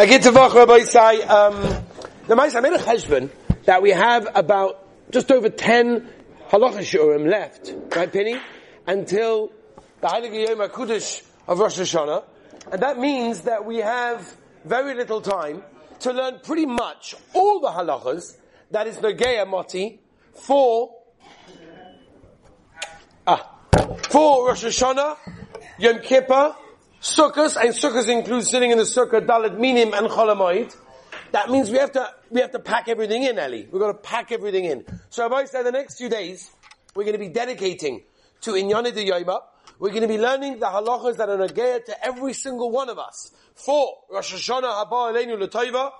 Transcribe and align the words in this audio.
I 0.00 0.06
get 0.06 0.22
to 0.22 0.30
Vach 0.30 0.54
Rabbi 0.54 0.78
say, 0.84 1.22
um, 1.24 1.60
the 2.26 2.34
Ma'is, 2.34 2.56
I 2.56 2.60
made 2.60 2.72
a 2.72 2.78
cheshbon 2.78 3.28
that 3.66 3.82
we 3.82 3.90
have 3.90 4.26
about 4.34 4.82
just 5.10 5.30
over 5.30 5.50
10 5.50 6.08
halacha 6.48 6.78
shurim 6.78 7.30
left, 7.30 7.74
right, 7.94 8.10
Penny? 8.10 8.38
Until 8.86 9.52
the 10.00 10.06
Heilige 10.06 10.48
Yom 10.48 10.66
HaKudosh 10.66 11.22
of 11.46 11.58
Rosh 11.58 11.78
Hashanah. 11.78 12.24
And 12.72 12.80
that 12.80 12.98
means 12.98 13.42
that 13.42 13.66
we 13.66 13.76
have 13.76 14.34
very 14.64 14.94
little 14.94 15.20
time 15.20 15.62
to 15.98 16.14
learn 16.14 16.40
pretty 16.44 16.64
much 16.64 17.14
all 17.34 17.60
the 17.60 17.68
halachas 17.68 18.38
that 18.70 18.86
is 18.86 18.96
Nogea 18.96 19.46
Moti 19.46 20.00
for, 20.32 20.94
ah, 23.26 23.54
for 24.08 24.48
Rosh 24.48 24.64
Hashanah, 24.64 25.18
Yom 25.78 25.98
Kippur, 25.98 26.56
Sukkot, 27.00 27.56
and 27.56 27.74
Sukkot 27.74 28.06
includes 28.08 28.50
sitting 28.50 28.72
in 28.72 28.76
the 28.76 28.84
Sukkah, 28.84 29.26
Dalit 29.26 29.58
Minim 29.58 29.94
and 29.94 30.08
Cholamoid. 30.08 30.76
That 31.32 31.48
means 31.48 31.70
we 31.70 31.78
have 31.78 31.92
to, 31.92 32.06
we 32.28 32.42
have 32.42 32.50
to 32.52 32.58
pack 32.58 32.88
everything 32.88 33.22
in, 33.22 33.38
Ellie. 33.38 33.66
We've 33.72 33.80
got 33.80 33.92
to 33.92 33.98
pack 33.98 34.32
everything 34.32 34.66
in. 34.66 34.84
So 35.08 35.22
Rabbi 35.22 35.46
said 35.46 35.64
the 35.64 35.72
next 35.72 35.96
few 35.96 36.10
days, 36.10 36.50
we're 36.94 37.04
going 37.04 37.14
to 37.14 37.18
be 37.18 37.28
dedicating 37.28 38.02
to 38.42 38.50
Inyani 38.50 38.92
de. 38.92 39.40
We're 39.78 39.88
going 39.88 40.02
to 40.02 40.08
be 40.08 40.18
learning 40.18 40.58
the 40.58 40.66
halachas 40.66 41.16
that 41.16 41.30
are 41.30 41.38
nagaya 41.38 41.82
to 41.86 42.04
every 42.04 42.34
single 42.34 42.70
one 42.70 42.90
of 42.90 42.98
us. 42.98 43.32
For 43.54 43.96
Rosh 44.10 44.34
Hashanah 44.34 44.90
Haba 44.90 45.14
L'Toiva, 45.14 45.92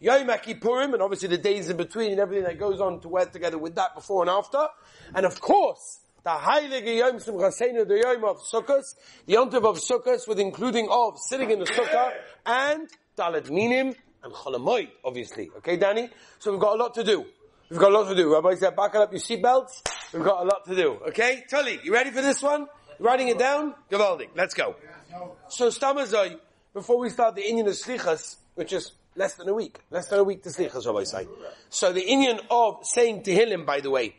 Yom 0.00 0.26
Kippurim, 0.26 0.92
and 0.92 1.02
obviously 1.02 1.28
the 1.28 1.38
days 1.38 1.68
in 1.68 1.76
between 1.76 2.10
and 2.10 2.20
everything 2.20 2.44
that 2.44 2.58
goes 2.58 2.80
on 2.80 3.00
to 3.02 3.08
work 3.08 3.32
together 3.32 3.58
with 3.58 3.76
that 3.76 3.94
before 3.94 4.22
and 4.22 4.30
after. 4.30 4.66
And 5.14 5.24
of 5.24 5.40
course, 5.40 6.00
the 6.28 6.34
Heilige 6.34 6.98
Yom 6.98 7.16
Simchaseinu, 7.16 7.88
the 7.88 8.00
Yom 8.04 8.22
of 8.24 8.42
Sukkot, 8.42 8.84
the 9.24 9.32
Yontiv 9.32 9.64
of 9.64 9.78
Sukkot, 9.78 10.28
with 10.28 10.38
including 10.38 10.86
of 10.90 11.18
sitting 11.18 11.50
in 11.50 11.58
the 11.58 11.64
Sukkah, 11.64 12.10
and 12.44 12.86
Dalet 13.16 13.50
Minim, 13.50 13.94
and 14.22 14.32
Cholamoid, 14.34 14.90
obviously. 15.02 15.48
Okay, 15.56 15.78
Danny? 15.78 16.10
So 16.38 16.50
we've 16.50 16.60
got 16.60 16.74
a 16.74 16.82
lot 16.82 16.92
to 16.96 17.04
do. 17.04 17.24
We've 17.70 17.80
got 17.80 17.92
a 17.92 17.98
lot 17.98 18.08
to 18.10 18.14
do. 18.14 18.30
Rabbi 18.34 18.56
said, 18.56 18.76
buckle 18.76 19.00
up 19.00 19.12
your 19.12 19.22
seatbelts. 19.22 19.80
We've 20.12 20.22
got 20.22 20.42
a 20.42 20.44
lot 20.44 20.66
to 20.66 20.76
do. 20.76 20.98
Okay? 21.08 21.44
Tully, 21.48 21.80
you 21.82 21.94
ready 21.94 22.10
for 22.10 22.20
this 22.20 22.42
one? 22.42 22.66
You 22.98 23.06
writing 23.06 23.28
it 23.28 23.38
down? 23.38 23.74
Gavaldi. 23.90 24.28
Let's 24.36 24.52
go. 24.52 24.76
So, 25.48 25.68
Stamazai, 25.68 26.38
before 26.74 26.98
we 26.98 27.08
start 27.08 27.36
the 27.36 27.48
Indian 27.48 27.68
of 27.68 27.74
Slichas, 27.74 28.36
which 28.54 28.74
is 28.74 28.92
less 29.16 29.32
than 29.34 29.48
a 29.48 29.54
week, 29.54 29.78
less 29.90 30.08
than 30.08 30.18
a 30.18 30.24
week 30.24 30.42
to 30.42 30.50
Slichas, 30.50 30.84
Rabbi 30.84 31.04
say. 31.04 31.26
So 31.70 31.94
the 31.94 32.04
Indian 32.04 32.40
of 32.50 32.80
saying 32.82 33.22
Tehillim, 33.22 33.64
by 33.64 33.80
the 33.80 33.90
way, 33.90 34.16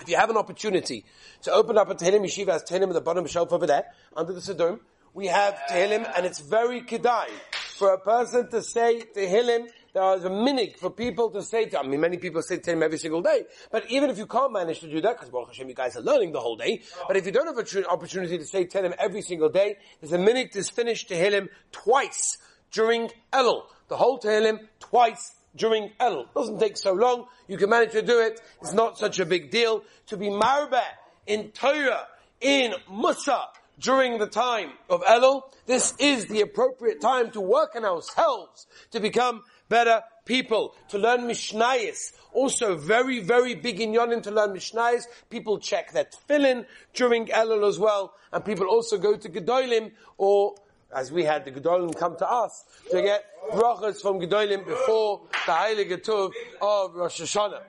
if 0.00 0.08
you 0.08 0.16
have 0.16 0.30
an 0.30 0.36
opportunity 0.36 1.04
to 1.42 1.52
open 1.52 1.78
up 1.78 1.90
a 1.90 1.94
Tehillim 1.94 2.24
Yeshiva 2.24 2.52
has 2.52 2.64
Tehillim 2.64 2.88
at 2.88 2.94
the 2.94 3.00
bottom 3.00 3.26
shelf 3.26 3.52
over 3.52 3.66
there, 3.66 3.86
under 4.16 4.32
the 4.32 4.40
Siddur, 4.40 4.80
we 5.14 5.26
have 5.26 5.58
Tehillim, 5.70 6.10
and 6.16 6.26
it's 6.26 6.40
very 6.40 6.82
kedai 6.82 7.28
for 7.76 7.92
a 7.92 7.98
person 8.00 8.50
to 8.50 8.62
say 8.62 9.02
Tehillim. 9.14 9.68
There 9.92 10.16
is 10.16 10.24
a 10.24 10.30
minig 10.30 10.78
for 10.78 10.88
people 10.88 11.30
to 11.30 11.42
say 11.42 11.66
to, 11.66 11.80
I 11.80 11.86
mean, 11.86 12.00
many 12.00 12.16
people 12.16 12.40
say 12.40 12.56
Tehillim 12.58 12.82
every 12.82 12.96
single 12.98 13.20
day, 13.20 13.42
but 13.70 13.90
even 13.90 14.08
if 14.08 14.16
you 14.16 14.26
can't 14.26 14.52
manage 14.52 14.80
to 14.80 14.90
do 14.90 15.02
that, 15.02 15.16
because 15.16 15.28
Baruch 15.28 15.48
Hashem, 15.48 15.68
you 15.68 15.74
guys 15.74 15.96
are 15.96 16.00
learning 16.00 16.32
the 16.32 16.40
whole 16.40 16.56
day, 16.56 16.80
but 17.06 17.16
if 17.16 17.26
you 17.26 17.32
don't 17.32 17.46
have 17.46 17.58
an 17.58 17.84
opportunity 17.84 18.38
to 18.38 18.46
say 18.46 18.64
Tehillim 18.64 18.94
every 18.98 19.20
single 19.20 19.50
day, 19.50 19.76
there's 20.00 20.12
a 20.12 20.18
minig 20.18 20.52
to 20.52 20.62
finish 20.64 21.06
Tehillim 21.06 21.48
twice 21.72 22.38
during 22.70 23.10
Elul. 23.32 23.64
The 23.88 23.96
whole 23.98 24.18
Tehillim 24.18 24.60
twice 24.80 25.34
during 25.56 25.90
Elul. 26.00 26.26
Doesn't 26.34 26.58
take 26.58 26.76
so 26.76 26.92
long. 26.92 27.26
You 27.48 27.56
can 27.56 27.70
manage 27.70 27.92
to 27.92 28.02
do 28.02 28.20
it. 28.20 28.40
It's 28.60 28.72
not 28.72 28.98
such 28.98 29.18
a 29.18 29.26
big 29.26 29.50
deal. 29.50 29.84
To 30.06 30.16
be 30.16 30.30
marbe 30.30 30.82
in 31.26 31.50
Torah, 31.50 32.06
in 32.40 32.74
Musa, 32.90 33.48
during 33.78 34.18
the 34.18 34.26
time 34.26 34.70
of 34.88 35.02
Elul, 35.02 35.42
this 35.66 35.94
is 35.98 36.26
the 36.26 36.40
appropriate 36.40 37.00
time 37.00 37.30
to 37.32 37.40
work 37.40 37.74
on 37.74 37.84
ourselves 37.84 38.66
to 38.90 39.00
become 39.00 39.42
better 39.68 40.02
people, 40.24 40.74
to 40.88 40.98
learn 40.98 41.22
Mishnayis. 41.22 42.12
Also 42.32 42.76
very, 42.76 43.20
very 43.20 43.54
big 43.54 43.80
in 43.80 43.92
Yonim 43.92 44.22
to 44.22 44.30
learn 44.30 44.50
Mishnayis. 44.50 45.04
People 45.30 45.58
check 45.58 45.92
that 45.92 46.14
tefillin 46.14 46.66
during 46.94 47.26
Elul 47.26 47.66
as 47.68 47.78
well, 47.78 48.14
and 48.32 48.44
people 48.44 48.66
also 48.66 48.98
go 48.98 49.16
to 49.16 49.28
Gedolim 49.28 49.92
or 50.18 50.54
as 50.94 51.10
we 51.10 51.24
had 51.24 51.44
the 51.44 51.52
Gedolim 51.52 51.96
come 51.96 52.16
to 52.16 52.30
us 52.30 52.64
to 52.90 53.02
get 53.02 53.24
brachas 53.52 54.00
from 54.00 54.20
Gedolim 54.20 54.66
before 54.66 55.22
the 55.46 55.52
Heilige 55.52 56.04
Tov 56.04 56.32
of 56.60 56.94
Rosh 56.94 57.20
Hashanah. 57.20 57.62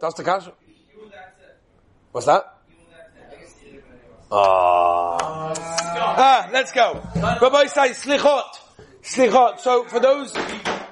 That's 0.00 0.14
the 0.14 0.24
kasha. 0.24 0.52
What's 2.12 2.26
that? 2.26 2.44
Ah. 4.30 5.52
ah, 5.56 6.48
let's 6.52 6.72
go. 6.72 7.02
Rabbi 7.14 7.66
say 7.66 7.90
slichot, 7.90 8.58
slichot. 9.02 9.60
So 9.60 9.84
for 9.84 10.00
those, 10.00 10.36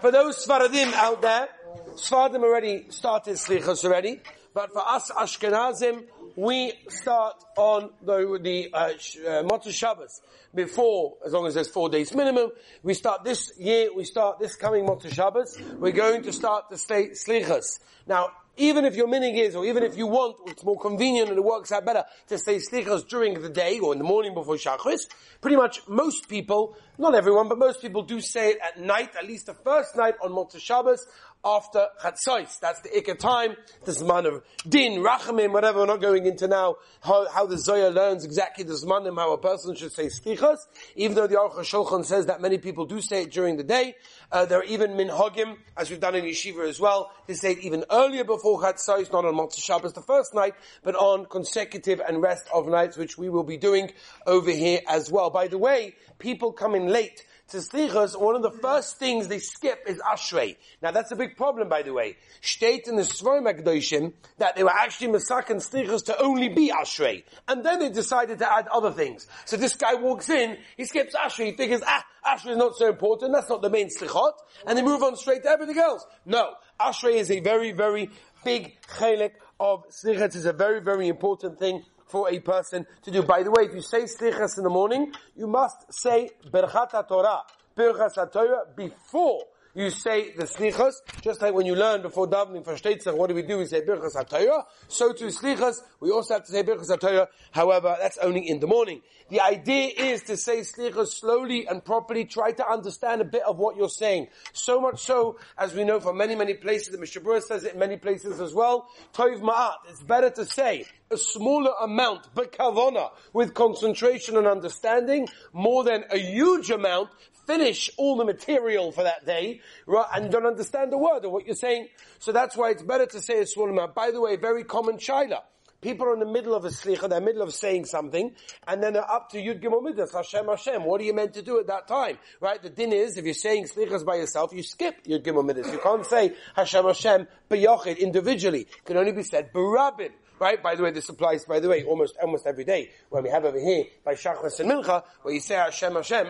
for 0.01 0.13
those 0.13 0.45
Sfaradim 0.45 0.93
out 0.93 1.23
there, 1.23 1.49
Sfaradim 1.95 2.43
already 2.43 2.87
started 2.91 3.35
slichos 3.35 3.85
already, 3.85 4.21
but 4.55 4.73
for 4.73 4.87
us 4.87 5.11
Ashkenazim, 5.11 6.05
we 6.37 6.73
start 6.89 7.43
on 7.57 7.91
the, 8.05 8.39
the, 8.43 8.71
uh, 8.73 9.49
uh 9.49 9.71
Shabbos 9.71 10.21
before, 10.55 11.15
as 11.25 11.33
long 11.33 11.47
as 11.47 11.55
there's 11.55 11.69
four 11.69 11.89
days 11.89 12.15
minimum. 12.15 12.51
We 12.83 12.95
start 12.95 13.25
this 13.25 13.53
year, 13.59 13.95
we 13.95 14.05
start 14.05 14.39
this 14.39 14.57
coming 14.57 14.87
Motzei 14.87 15.13
Shabbos, 15.13 15.59
we're 15.79 15.93
going 15.93 16.23
to 16.25 16.33
start 16.33 16.71
the 16.71 16.79
state 16.79 17.13
Slichas. 17.13 17.81
Now, 18.07 18.31
even 18.57 18.85
if 18.85 18.97
your 18.97 19.09
minig 19.09 19.39
is, 19.39 19.57
or 19.57 19.65
even 19.65 19.83
if 19.83 19.97
you 19.97 20.07
want, 20.07 20.37
it's 20.47 20.63
more 20.63 20.79
convenient 20.79 21.31
and 21.31 21.39
it 21.39 21.45
works 21.45 21.73
out 21.73 21.87
better 21.87 22.05
to 22.29 22.37
say 22.37 22.57
slichas 22.57 23.09
during 23.09 23.41
the 23.41 23.49
day 23.49 23.79
or 23.79 23.93
in 23.93 23.99
the 23.99 24.05
morning 24.05 24.35
before 24.35 24.57
shachris. 24.57 25.07
Pretty 25.41 25.57
much 25.57 25.81
most 25.89 26.29
people, 26.29 26.77
not 26.99 27.15
everyone, 27.15 27.49
but 27.49 27.59
most 27.59 27.81
people 27.81 28.03
do 28.03 28.21
say 28.21 28.51
it 28.51 28.59
at 28.63 28.79
night, 28.79 29.11
at 29.17 29.27
least 29.27 29.47
the 29.47 29.55
first 29.55 29.97
night 29.97 30.15
on 30.23 30.33
Motzei 30.33 30.61
Shabbos 30.61 31.07
after 31.45 31.89
Chatzos. 32.01 32.61
That's 32.61 32.81
the 32.81 32.89
Ikka 32.91 33.19
time, 33.19 33.57
the 33.85 33.93
Zman 33.93 34.27
of 34.27 34.43
Din, 34.69 35.03
Rachamim, 35.03 35.53
whatever, 35.53 35.81
we're 35.81 35.87
not 35.87 36.01
going 36.01 36.27
into 36.27 36.47
now, 36.47 36.77
how, 37.01 37.29
how 37.29 37.47
the 37.47 37.59
Zoya 37.59 37.91
learns 37.91 38.25
exactly 38.25 38.65
the 38.65 38.75
Zmanim, 38.75 39.17
how 39.17 39.33
a 39.33 39.39
person 39.39 39.75
should 39.75 39.93
say 39.93 40.07
Slichas, 40.07 40.59
even 40.95 41.17
though 41.17 41.27
the 41.27 41.35
Aruch 41.35 41.55
HaShulchan 41.55 42.05
says 42.05 42.27
that 42.27 42.41
many 42.41 42.59
people 42.59 42.87
do 42.87 43.01
say 43.01 43.23
it 43.23 43.33
during 43.33 43.57
the 43.57 43.65
day, 43.65 43.95
uh, 44.31 44.47
there 44.47 44.61
are 44.61 44.65
even 44.65 44.93
minhagim, 44.93 45.57
as 45.77 45.91
we've 45.91 46.01
done 46.01 46.15
in 46.15 46.25
Yeshiva 46.25 46.69
as 46.69 46.79
well, 46.79 47.11
to 47.27 47.35
say 47.35 47.53
it 47.53 47.59
even 47.59 47.85
earlier 47.91 48.25
before 48.25 48.61
Chatzos, 48.61 49.13
not 49.13 49.25
on 49.25 49.35
Motzei 49.35 49.63
Shabbos 49.63 49.93
the 49.95 50.03
first 50.03 50.35
night, 50.35 50.55
but 50.83 50.95
on 50.95 51.27
consecutive 51.27 52.01
and 52.01 52.23
rest 52.23 52.47
of 52.55 52.69
nights, 52.69 52.97
which 52.97 53.19
we 53.19 53.29
will 53.29 53.43
be 53.43 53.57
doing 53.57 53.91
over 54.27 54.51
here 54.51 54.81
as 54.89 55.11
well. 55.11 55.31
By 55.31 55.49
the 55.49 55.59
way, 55.59 55.97
people 56.19 56.53
come 56.53 56.75
in 56.75 56.87
late, 56.87 57.25
to 57.53 57.59
Slichas, 57.59 58.19
one 58.19 58.35
of 58.35 58.43
the 58.43 58.51
first 58.51 58.99
things 58.99 59.29
they 59.29 59.39
skip 59.39 59.85
is 59.87 59.99
Ashrei. 59.99 60.57
Now 60.83 60.91
that's 60.91 61.13
a 61.13 61.17
big 61.17 61.37
problem, 61.37 61.69
by 61.69 61.83
the 61.83 61.93
way. 61.93 62.17
State 62.41 62.89
in 62.89 62.97
the 62.97 63.03
Svarim 63.03 63.45
HaKadoshim 63.45 64.15
that 64.39 64.57
they 64.57 64.65
were 64.65 64.71
actually 64.71 65.09
Masak 65.09 65.51
and 65.51 65.61
Slichas 65.61 66.07
to 66.07 66.21
only 66.21 66.49
be 66.49 66.71
Ashrei. 66.71 67.25
And 67.47 67.65
then 67.65 67.79
they 67.79 67.91
decided 67.91 68.39
to 68.41 68.53
add 68.53 68.67
other 68.69 68.91
things. 68.91 69.27
So 69.45 69.57
this 69.57 69.77
guy 69.77 69.95
walks 69.95 70.29
in, 70.31 70.57
he 70.77 70.85
skips 70.85 71.15
Ashrei, 71.15 71.51
he 71.51 71.57
figures, 71.57 71.83
ah, 71.87 72.05
Ashrei 72.27 72.53
is 72.53 72.57
not 72.57 72.77
so 72.77 72.89
important, 72.89 73.33
that's 73.33 73.49
not 73.49 73.63
the 73.63 73.71
main 73.71 73.89
Slichot, 73.89 74.33
and 74.67 74.77
they 74.77 74.83
move 74.83 75.03
on 75.03 75.17
straight 75.17 75.43
to 75.43 75.51
everything 75.51 75.79
else. 75.79 76.05
No. 76.25 76.55
Ashrei 76.81 77.15
is 77.15 77.31
a 77.31 77.41
very, 77.41 77.73
very 77.73 78.11
big 78.45 78.77
chelik 78.99 79.33
of 79.61 79.85
Slichas, 79.91 80.35
is 80.35 80.47
a 80.47 80.53
very, 80.53 80.81
very 80.81 81.09
important 81.09 81.59
thing 81.59 81.85
for 82.13 82.31
a 82.31 82.39
person 82.41 82.87
to 83.03 83.11
do. 83.11 83.23
By 83.23 83.43
the 83.43 83.51
way, 83.51 83.65
if 83.65 83.75
you 83.75 83.81
say 83.81 84.03
slichas 84.03 84.59
in 84.59 84.65
the 84.65 84.71
morning, 84.71 85.13
you 85.35 85.47
must 85.47 85.91
say 85.91 86.29
berchat 86.51 87.09
Torah, 87.09 87.41
berchat 87.75 88.31
Torah 88.31 88.65
before 88.77 89.45
you 89.75 89.91
say 89.91 90.33
the 90.33 90.45
slichas, 90.45 90.95
just 91.23 91.41
like 91.41 91.55
when 91.55 91.67
you 91.67 91.75
learn 91.75 92.03
before 92.03 92.29
davening 92.29 92.65
for 92.65 92.75
shteitzach, 92.75 93.17
what 93.17 93.29
do 93.29 93.35
we 93.35 93.43
do? 93.43 93.59
We 93.59 93.67
say 93.67 93.81
birchas 93.81 94.15
HaTorah. 94.15 94.65
So 94.89 95.13
to 95.13 95.25
slichas, 95.27 95.77
we 96.01 96.11
also 96.11 96.35
have 96.35 96.45
to 96.45 96.53
say 96.53 96.63
birchas 96.63 96.91
HaTorah. 96.91 97.29
However, 97.53 97.97
that's 98.01 98.19
only 98.19 98.49
in 98.49 98.61
the 98.61 98.67
morning. 98.67 99.01
The 99.31 99.41
idea 99.41 99.89
is 99.97 100.23
to 100.25 100.37
say 100.37 100.61
slichas 100.61 101.09
slowly 101.09 101.67
and 101.67 101.83
properly. 101.83 102.27
Try 102.27 102.53
to 102.53 102.69
understand 102.69 103.23
a 103.23 103.25
bit 103.25 103.43
of 103.43 103.59
what 103.59 103.77
you're 103.77 103.89
saying. 103.89 104.29
So 104.53 104.81
much 104.81 105.03
so, 105.03 105.39
as 105.57 105.75
we 105.75 105.85
know 105.85 106.01
from 106.01 106.19
many, 106.19 106.35
many 106.35 106.55
places, 106.55 106.89
the 106.89 106.99
Mishnah 106.99 107.41
says 107.41 107.65
it 107.65 107.73
in 107.73 107.79
many 107.79 107.97
places 107.97 108.41
as 108.41 108.53
well. 108.53 108.89
Toiv 109.15 109.41
ma'at. 109.41 109.75
It's 109.89 110.03
better 110.03 110.29
to 110.31 110.45
say 110.45 110.85
a 111.11 111.17
smaller 111.17 111.73
amount, 111.83 112.29
but 112.35 112.53
kavona, 112.53 113.11
with 113.33 113.55
concentration 113.55 114.37
and 114.37 114.47
understanding, 114.47 115.29
more 115.53 115.85
than 115.85 116.05
a 116.11 116.19
huge 116.19 116.71
amount, 116.71 117.11
finish 117.47 117.91
all 117.97 118.17
the 118.17 118.25
material 118.25 118.93
for 118.93 119.05
that 119.05 119.27
day, 119.27 119.61
right, 119.87 120.07
and 120.15 120.31
don't 120.31 120.47
understand 120.47 120.93
a 120.93 120.99
word 120.99 121.25
of 121.25 121.33
what 121.33 121.47
you're 121.47 121.55
saying. 121.55 121.89
So 122.19 122.33
that's 122.33 122.57
why 122.57 122.71
it's 122.71 122.83
better 122.83 123.07
to 123.07 123.21
say 123.21 123.41
a 123.41 123.47
small. 123.47 123.89
By 123.95 124.11
the 124.11 124.21
way, 124.21 124.37
very 124.37 124.65
common 124.65 124.99
shaila. 124.99 125.41
People 125.83 126.07
are 126.07 126.15
in 126.15 126.21
the 126.21 126.27
middle 126.27 126.55
of 126.55 126.65
a 126.65 126.69
slicha, 126.69 127.09
they're 127.09 127.19
in 127.19 127.25
the 127.25 127.33
middle 127.33 127.43
of 127.43 127.53
saying 127.53 127.87
something, 127.87 128.37
and 128.69 128.81
then 128.81 128.93
they're 128.93 129.11
up 129.11 129.31
to 129.31 129.39
Yud 129.39 129.61
Gimel 129.61 129.83
Midas, 129.83 130.15
Hashem 130.15 130.47
Hashem. 130.47 130.85
What 130.85 131.01
are 131.01 131.05
you 131.05 131.13
meant 131.13 131.35
to 131.35 131.43
do 131.43 131.59
at 131.59 131.67
that 131.67 131.89
time? 131.89 132.19
Right? 132.41 132.63
The 132.63 132.71
din 132.71 132.93
is, 132.93 133.17
if 133.17 133.25
you're 133.25 133.35
saying 133.35 133.65
slichas 133.65 134.05
by 134.05 134.15
yourself, 134.15 134.53
you 134.53 134.63
skip 134.63 135.05
Yud 135.05 135.25
Gimel 135.25 135.45
Midas. 135.45 135.73
You 135.73 135.81
can't 135.83 136.07
say 136.07 136.35
Hashem 136.55 136.85
Hashem 136.85 137.27
b'yochid 137.51 137.99
individually. 137.99 138.61
It 138.61 138.85
can 138.85 138.97
only 138.97 139.11
be 139.11 139.25
said 139.25 139.53
barabin. 139.53 140.13
Right? 140.39 140.63
By 140.63 140.77
the 140.77 140.83
way, 140.85 140.93
this 140.93 141.09
applies, 141.09 141.45
by 141.45 141.61
the 141.61 141.69
way, 141.69 141.85
almost, 141.85 142.17
almost 142.21 142.47
every 142.47 142.65
day. 142.65 142.91
When 143.11 143.25
we 143.25 143.31
have 143.31 143.45
over 143.45 143.61
here, 143.61 143.85
by 144.05 144.15
Shachas 144.15 144.59
and 144.61 144.71
Mincha, 144.71 145.05
where 145.23 145.35
you 145.35 145.41
say 145.41 145.55
Hashem 145.55 145.95
Hashem, 145.95 146.29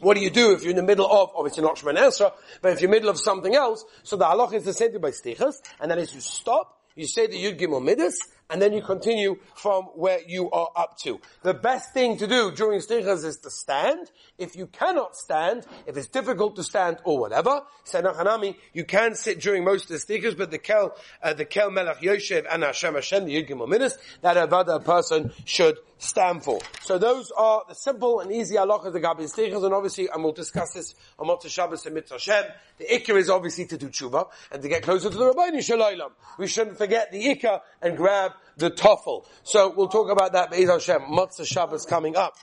what 0.00 0.16
do 0.16 0.22
you 0.22 0.30
do 0.30 0.52
if 0.52 0.62
you're 0.62 0.70
in 0.70 0.76
the 0.76 0.82
middle 0.82 1.06
of, 1.06 1.30
obviously 1.34 1.62
not 1.62 1.76
Shemana 1.76 2.08
Esra, 2.08 2.32
but 2.62 2.72
if 2.72 2.80
you're 2.80 2.88
in 2.88 2.92
the 2.92 2.96
middle 2.96 3.10
of 3.10 3.18
something 3.18 3.54
else, 3.54 3.84
so 4.02 4.16
the 4.16 4.24
halach 4.24 4.52
is 4.52 4.64
the 4.64 4.72
same 4.72 4.92
thing 4.92 5.00
by 5.00 5.10
slichas, 5.10 5.56
and 5.80 5.90
that 5.90 5.98
is 5.98 6.14
you 6.14 6.20
stop, 6.20 6.78
you 6.94 7.06
say 7.06 7.26
the 7.26 7.36
Yud 7.36 7.58
Gimel 7.58 7.82
Midas, 7.82 8.18
and 8.50 8.62
then 8.62 8.72
you 8.72 8.82
continue 8.82 9.36
from 9.54 9.84
where 9.94 10.20
you 10.26 10.50
are 10.50 10.68
up 10.74 10.96
to. 10.98 11.20
The 11.42 11.54
best 11.54 11.92
thing 11.92 12.16
to 12.18 12.26
do 12.26 12.50
during 12.50 12.80
slichas 12.80 13.24
is 13.24 13.38
to 13.38 13.50
stand. 13.50 14.10
If 14.38 14.56
you 14.56 14.66
cannot 14.66 15.16
stand, 15.16 15.66
if 15.86 15.96
it's 15.96 16.08
difficult 16.08 16.56
to 16.56 16.64
stand 16.64 16.98
or 17.04 17.18
whatever, 17.18 17.62
Hanami, 17.86 18.56
you 18.72 18.84
can 18.84 19.14
sit 19.14 19.40
during 19.40 19.64
most 19.64 19.90
of 19.90 19.90
the 19.90 19.96
slichas, 19.96 20.36
but 20.36 20.50
the 20.50 20.58
kel, 20.58 20.96
uh, 21.22 21.34
the 21.34 21.44
kel 21.44 21.70
melech 21.70 22.00
Yoshev 22.00 22.46
and 22.50 22.62
Hashem 22.62 22.94
Hashem, 22.94 23.26
the 23.26 23.42
Yud 23.42 23.48
Gimel 23.48 23.68
Midas, 23.68 23.96
that 24.22 24.36
a 24.36 24.80
person 24.80 25.32
should 25.44 25.78
stand 25.98 26.42
for. 26.44 26.60
So 26.80 26.98
those 26.98 27.30
are 27.36 27.62
the 27.68 27.74
simple 27.74 28.20
and 28.20 28.32
easy 28.32 28.56
halachas 28.56 28.92
the 28.92 29.00
Gabi 29.00 29.22
Slichas, 29.32 29.64
and 29.64 29.74
obviously, 29.74 30.08
and 30.12 30.22
we'll 30.22 30.32
discuss 30.32 30.72
this 30.72 30.94
on 31.18 31.26
Motzah 31.26 31.48
Shabbos 31.48 31.84
and 31.86 31.94
Mitzvah 31.94 32.14
Hashem. 32.14 32.44
The 32.78 32.86
ikka 32.86 33.16
is 33.16 33.28
obviously 33.28 33.66
to 33.66 33.76
do 33.76 33.88
tshuva 33.88 34.28
and 34.52 34.62
to 34.62 34.68
get 34.68 34.82
closer 34.82 35.10
to 35.10 35.16
the 35.16 35.32
Rabbeinu 35.32 35.62
Shalom. 35.62 36.12
We 36.38 36.46
shouldn't 36.46 36.78
forget 36.78 37.12
the 37.12 37.24
ikka 37.24 37.60
and 37.82 37.96
grab 37.96 38.32
the 38.56 38.70
toffel. 38.70 39.26
So 39.42 39.72
we'll 39.76 39.88
talk 39.88 40.10
about 40.10 40.32
that 40.32 40.50
Be'ez 40.50 40.70
Hashem. 40.70 41.02
Motzah 41.02 41.46
Shabbos 41.46 41.84
coming 41.84 42.16
up. 42.16 42.36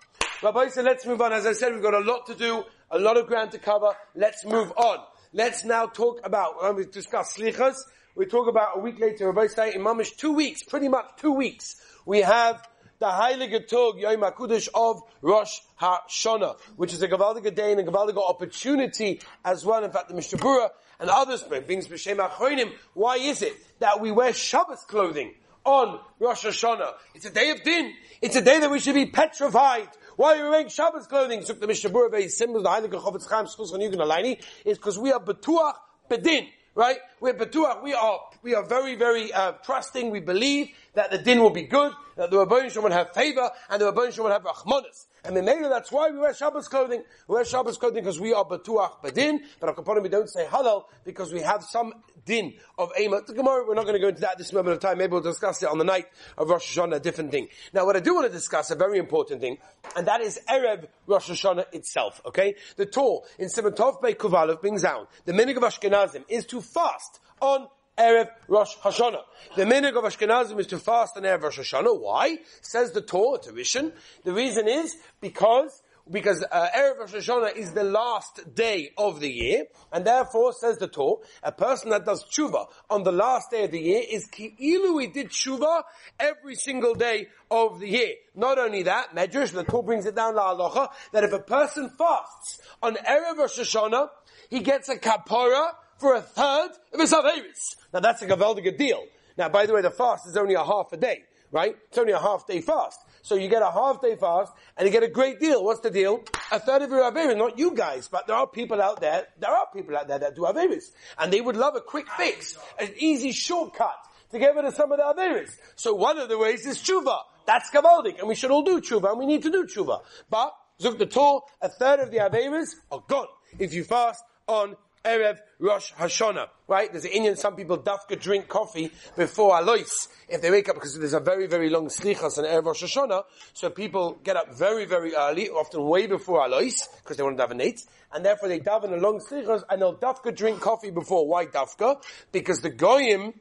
Rabbi 0.44 0.68
said, 0.68 0.86
let's 0.86 1.06
move 1.06 1.22
on. 1.22 1.34
As 1.34 1.46
I 1.46 1.54
said, 1.54 1.74
we've 1.74 1.81
got 1.81 1.94
a 1.94 2.00
lot 2.00 2.28
to 2.28 2.36
do, 2.36 2.63
a 2.92 3.00
lot 3.00 3.18
of 3.18 3.25
ground 3.25 3.52
to 3.52 3.57
cover. 3.57 3.96
Let's 4.16 4.46
move 4.46 4.72
on. 4.75 5.00
Let's 5.34 5.63
now 5.63 5.88
talk 5.88 6.19
about, 6.24 6.62
when 6.62 6.75
we 6.75 6.86
discuss 6.86 7.38
slichas, 7.38 7.75
we 8.16 8.25
talk 8.25 8.48
about 8.48 8.78
a 8.78 8.80
week 8.80 9.00
later, 9.00 9.28
Rabbi 9.28 9.48
say 9.48 9.74
in 9.74 9.81
Mamish, 9.81 10.16
two 10.16 10.34
weeks, 10.34 10.63
pretty 10.63 10.88
much 10.88 11.06
two 11.18 11.34
weeks, 11.34 11.75
we 12.06 12.22
have 12.22 12.66
the 13.06 13.12
Heilige 13.12 13.68
Tog 13.68 14.00
Yom 14.00 14.22
HaKudosh 14.22 14.68
of 14.74 15.04
Rosh 15.22 15.60
Hashanah, 15.80 16.60
which 16.75 16.92
is 16.92 17.04
a 17.04 17.07
Gavaldiga 17.07 17.54
day 17.54 17.72
and 17.72 17.80
a 17.80 17.84
Gavaldiga 17.84 18.18
opportunity 18.18 19.22
as 19.44 19.63
well. 19.63 19.84
In 19.84 19.92
fact, 19.92 20.10
the 20.10 20.16
Mishnah 20.16 20.69
and 21.00 21.10
others 21.12 21.44
brings 21.44 21.88
B'Shem 21.88 22.18
Achronim. 22.18 22.72
Why 22.96 23.18
is 23.18 23.44
it 23.44 23.54
that 23.78 24.02
we 24.02 24.12
wear 24.12 24.34
Shabbos 24.34 24.86
clothing 24.86 25.36
on 25.63 26.00
Rosh 26.19 26.46
Hashanah? 26.46 26.94
It's 27.13 27.25
a 27.25 27.30
day 27.30 27.52
of 27.52 27.62
din. 27.62 27.94
It's 28.24 28.38
a 28.38 28.42
day 28.42 28.60
that 28.60 28.72
we 28.72 28.80
should 28.80 28.96
be 28.96 29.06
petrified. 29.06 29.90
Why 30.16 30.40
are 30.40 30.44
we 30.44 30.50
wearing 30.50 30.69
Shabbos 30.69 31.06
clothing? 31.06 31.44
So 31.44 31.54
the 31.54 31.68
Mishnah 31.68 31.92
Berurah 31.92 32.10
very 32.10 32.30
similar 32.30 32.57
to 32.57 32.63
the 32.63 32.69
Heilige 32.69 33.04
Chofetz 33.04 33.30
Chaim 33.30 33.46
Schus 33.46 33.72
Yugen 33.72 34.42
is 34.66 34.80
because 34.80 34.98
we 34.98 35.12
are 35.12 35.19
betuach 35.19 35.75
bedin 36.10 36.48
right? 36.75 36.98
We're 37.22 37.33
betuach, 37.33 37.81
we 37.81 37.94
are, 37.94 38.19
we 38.44 38.54
are 38.54 38.63
very, 38.63 38.95
very, 38.95 39.33
uh, 39.33 39.54
trusting, 39.63 40.12
we 40.12 40.19
believe 40.19 40.69
that 40.94 41.10
the 41.10 41.18
din 41.18 41.39
will 41.42 41.50
be 41.50 41.63
good, 41.63 41.94
that 42.18 42.30
the 42.30 42.38
Rabban 42.45 42.69
Shalom 42.69 42.86
will 42.86 42.92
have 42.92 43.13
favor, 43.13 43.50
and 43.69 43.81
the 43.81 43.92
Rabban 43.92 44.12
Shalom 44.13 44.30
will 44.30 44.33
have 44.33 44.44
rachmanis. 44.44 45.06
And 45.25 45.36
maybe 45.44 45.63
that's 45.63 45.92
why 45.92 46.10
we 46.12 46.19
wear 46.19 46.33
Shabbos 46.33 46.68
clothing. 46.68 47.04
We 47.27 47.36
wear 47.36 47.45
Shabbos 47.45 47.77
clothing 47.77 48.04
because 48.04 48.19
we 48.19 48.33
are 48.33 48.45
betuach 48.45 49.01
bedin, 49.01 49.39
but 49.60 49.69
our 49.69 50.01
we 50.01 50.10
don't 50.10 50.30
say 50.30 50.45
halal 50.45 50.86
because 51.04 51.33
we 51.33 51.42
have 51.42 51.63
some 51.63 51.94
din 52.25 52.54
of 52.77 52.92
Ema. 53.00 53.22
Tomorrow 53.24 53.66
we're 53.68 53.75
not 53.75 53.83
going 53.86 53.95
to 53.95 54.00
go 54.00 54.10
into 54.10 54.22
that 54.22 54.33
at 54.33 54.38
this 54.38 54.54
moment 54.54 54.75
of 54.75 54.80
time. 54.81 54.98
Maybe 54.98 55.12
we'll 55.12 55.22
discuss 55.22 55.63
it 55.63 55.69
on 55.69 55.77
the 55.77 55.83
night 55.83 56.06
of 56.38 56.50
Rosh 56.50 56.77
Hashanah, 56.77 56.95
a 56.95 57.00
different 57.00 57.31
thing. 57.31 57.48
Now 57.74 57.86
what 57.86 57.95
I 57.95 58.01
do 58.01 58.13
want 58.13 58.27
to 58.27 58.33
discuss, 58.33 58.72
a 58.72 58.75
very 58.75 59.00
important 59.00 59.42
thing, 59.42 59.57
and 59.95 60.07
that 60.07 60.22
is 60.22 60.39
Erev 60.50 60.88
Rosh 61.07 61.30
Hashanah 61.30 61.74
itself, 61.74 62.21
okay? 62.25 62.56
The 62.75 62.86
Torah 62.86 63.25
in 63.39 63.48
Simatov 63.48 64.01
Bey 64.01 64.13
Kuvalev 64.13 64.62
brings 64.62 64.83
down, 64.83 65.07
the 65.25 65.33
minig 65.33 65.57
of 65.57 65.63
Ashkenazim 65.63 66.24
is 66.30 66.45
to 66.48 66.62
fast 66.62 67.19
on 67.42 67.68
Erev 67.97 68.30
Rosh 68.47 68.75
Hashanah. 68.77 69.21
The 69.56 69.63
minig 69.63 69.97
of 69.97 70.03
Ashkenazim 70.03 70.59
is 70.59 70.68
to 70.68 70.80
fast 70.80 71.15
on 71.18 71.24
Erev 71.24 71.44
Rosh 71.44 71.59
Hashanah. 71.59 72.00
Why? 72.00 72.38
Says 72.62 72.92
the 72.92 73.01
Torah, 73.01 73.39
tradition. 73.42 73.94
The 74.24 74.33
reason 74.33 74.68
is 74.68 74.97
because 75.21 75.81
because 76.09 76.45
uh, 76.51 76.68
Erev 76.75 77.00
Rosh 77.00 77.15
Hashanah 77.15 77.56
is 77.56 77.71
the 77.71 77.83
last 77.83 78.53
day 78.53 78.92
of 78.97 79.19
the 79.19 79.31
year, 79.31 79.65
and 79.92 80.06
therefore, 80.06 80.53
says 80.53 80.77
the 80.77 80.88
Torah, 80.88 81.24
a 81.42 81.51
person 81.51 81.89
that 81.89 82.06
does 82.06 82.24
tshuva 82.25 82.68
on 82.89 83.03
the 83.03 83.12
last 83.12 83.50
day 83.50 83.63
of 83.63 83.71
the 83.71 83.80
year 83.80 84.03
is 84.07 84.27
ki'ilu 84.27 85.01
he 85.01 85.07
did 85.07 85.30
tshuva 85.30 85.83
every 86.19 86.56
single 86.56 86.94
day 86.94 87.27
of 87.50 87.80
the 87.80 87.89
year. 87.89 88.13
Not 88.36 88.59
only 88.59 88.83
that, 88.83 89.15
Medrash, 89.15 89.51
the 89.51 89.63
Torah 89.63 89.83
brings 89.83 90.06
it 90.06 90.15
down 90.15 90.36
la 90.36 90.56
halacha, 90.56 90.89
that 91.12 91.24
if 91.24 91.33
a 91.33 91.39
person 91.39 91.89
fasts 91.89 92.59
on 92.83 92.95
Erev 92.95 93.38
Rosh 93.38 93.59
Hashanah, 93.59 94.09
he 94.50 94.59
gets 94.59 94.89
a 94.89 94.97
kapora 94.97 95.71
for 95.97 96.15
a 96.15 96.21
third 96.21 96.69
of 96.94 97.00
his 97.00 97.13
Averis. 97.13 97.75
Now 97.94 98.00
that's 98.00 98.21
a 98.21 98.27
Gavaldiga 98.27 98.77
deal. 98.77 99.03
Now, 99.38 99.50
by 99.50 99.65
the 99.65 99.74
way, 99.74 99.81
the 99.81 99.92
fast 99.92 100.27
is 100.27 100.38
only 100.38 100.53
a 100.53 100.63
half 100.63 100.94
a 100.94 100.97
day, 100.97 101.24
right? 101.51 101.75
It's 101.89 101.97
only 101.97 102.13
a 102.13 102.19
half 102.19 102.47
day 102.47 102.62
fast. 102.62 103.00
So 103.21 103.36
you 103.36 103.50
get 103.50 103.62
a 103.62 103.71
half 103.71 104.01
day 104.01 104.15
fast 104.15 104.53
and 104.77 104.86
you 104.86 104.92
get 104.92 105.03
a 105.03 105.09
great 105.09 105.39
deal. 105.39 105.63
What's 105.63 105.81
the 105.81 105.89
deal? 105.89 106.24
A 106.51 106.59
third 106.59 106.83
of 106.83 106.89
your 106.92 107.12
Averis, 107.12 107.38
not 107.38 107.57
you 107.57 107.74
guys, 107.74 108.07
but 108.07 108.27
there 108.27 108.36
are 108.36 108.47
people 108.47 108.81
out 108.81 109.01
there, 109.01 109.27
there 109.39 109.50
are 109.50 109.65
people 109.74 109.97
out 109.97 110.07
there 110.07 110.19
that 110.19 110.36
do 110.36 110.44
Averis. 110.44 110.92
And 111.18 111.33
they 111.33 111.42
would 111.42 111.57
love 111.57 111.75
a 111.75 111.81
quick 111.81 112.07
fix, 112.18 112.57
an 112.80 112.92
easy 112.97 113.31
shortcut 113.31 113.97
to 114.31 114.39
get 114.39 114.56
rid 114.56 114.65
of 114.65 114.74
some 114.75 114.92
of 114.92 115.00
the 115.00 115.03
Averis. 115.03 115.51
So 115.75 115.95
one 115.95 116.18
of 116.18 116.30
the 116.30 116.38
ways 116.38 116.65
is 116.65 116.77
tshuva. 116.77 117.19
That's 117.45 117.69
Gavaldik, 117.71 118.19
and 118.19 118.27
we 118.27 118.36
should 118.36 118.51
all 118.51 118.63
do 118.63 118.81
tshuva, 118.81 119.12
and 119.12 119.19
we 119.19 119.25
need 119.25 119.44
to 119.44 119.51
do 119.51 119.65
tshuva. 119.65 120.01
But, 120.30 120.56
Zuk 120.80 120.97
the 120.97 121.06
Torah, 121.06 121.42
a 121.62 121.69
third 121.69 122.00
of 122.00 122.12
the 122.12 122.18
Averis 122.18 122.69
are 122.92 123.03
gone 123.07 123.27
if 123.59 123.74
you 123.74 123.83
fast 123.83 124.24
on 124.47 124.75
Erev 125.06 125.38
Rosh 125.60 125.94
Hashanah, 125.94 126.48
right? 126.68 126.92
There's 126.92 127.06
an 127.06 127.12
Indian, 127.12 127.38
some 127.38 127.56
people 127.56 127.78
dafka 127.78 128.19
drink 128.19 128.48
coffee 128.48 128.92
before 129.16 129.57
Alois, 129.57 130.07
if 130.28 130.42
they 130.42 130.52
wake 130.52 130.68
up, 130.68 130.75
because 130.75 130.98
there's 130.98 131.13
a 131.13 131.19
very, 131.19 131.48
very 131.48 131.69
long 131.69 131.88
slichas 131.88 132.38
on 132.38 132.46
Erev 132.46 132.66
Rosh 132.66 132.84
Hashanah, 132.84 133.24
so 133.54 133.69
people 133.69 134.19
get 134.24 134.36
up 134.36 134.56
very, 134.57 134.86
very 134.86 135.13
early, 135.16 135.50
often 135.50 135.86
way 135.86 136.07
before 136.07 136.44
Alois, 136.46 136.88
because 137.04 137.18
they 137.18 137.24
want 137.24 137.38
to 137.38 137.46
daven 137.46 137.81
and 138.13 138.25
therefore 138.25 138.50
they 138.50 138.60
daven 138.60 138.94
a 138.94 138.98
long 138.98 139.19
slichas, 139.19 139.63
and 139.69 139.81
they'll 139.81 139.96
dafka 139.98 140.36
drink 140.36 140.62
coffee 140.62 140.92
before. 140.92 141.28
Why 141.28 141.46
dafka? 141.46 142.02
Because 142.31 142.62
the 142.62 142.69
goyim, 142.69 143.34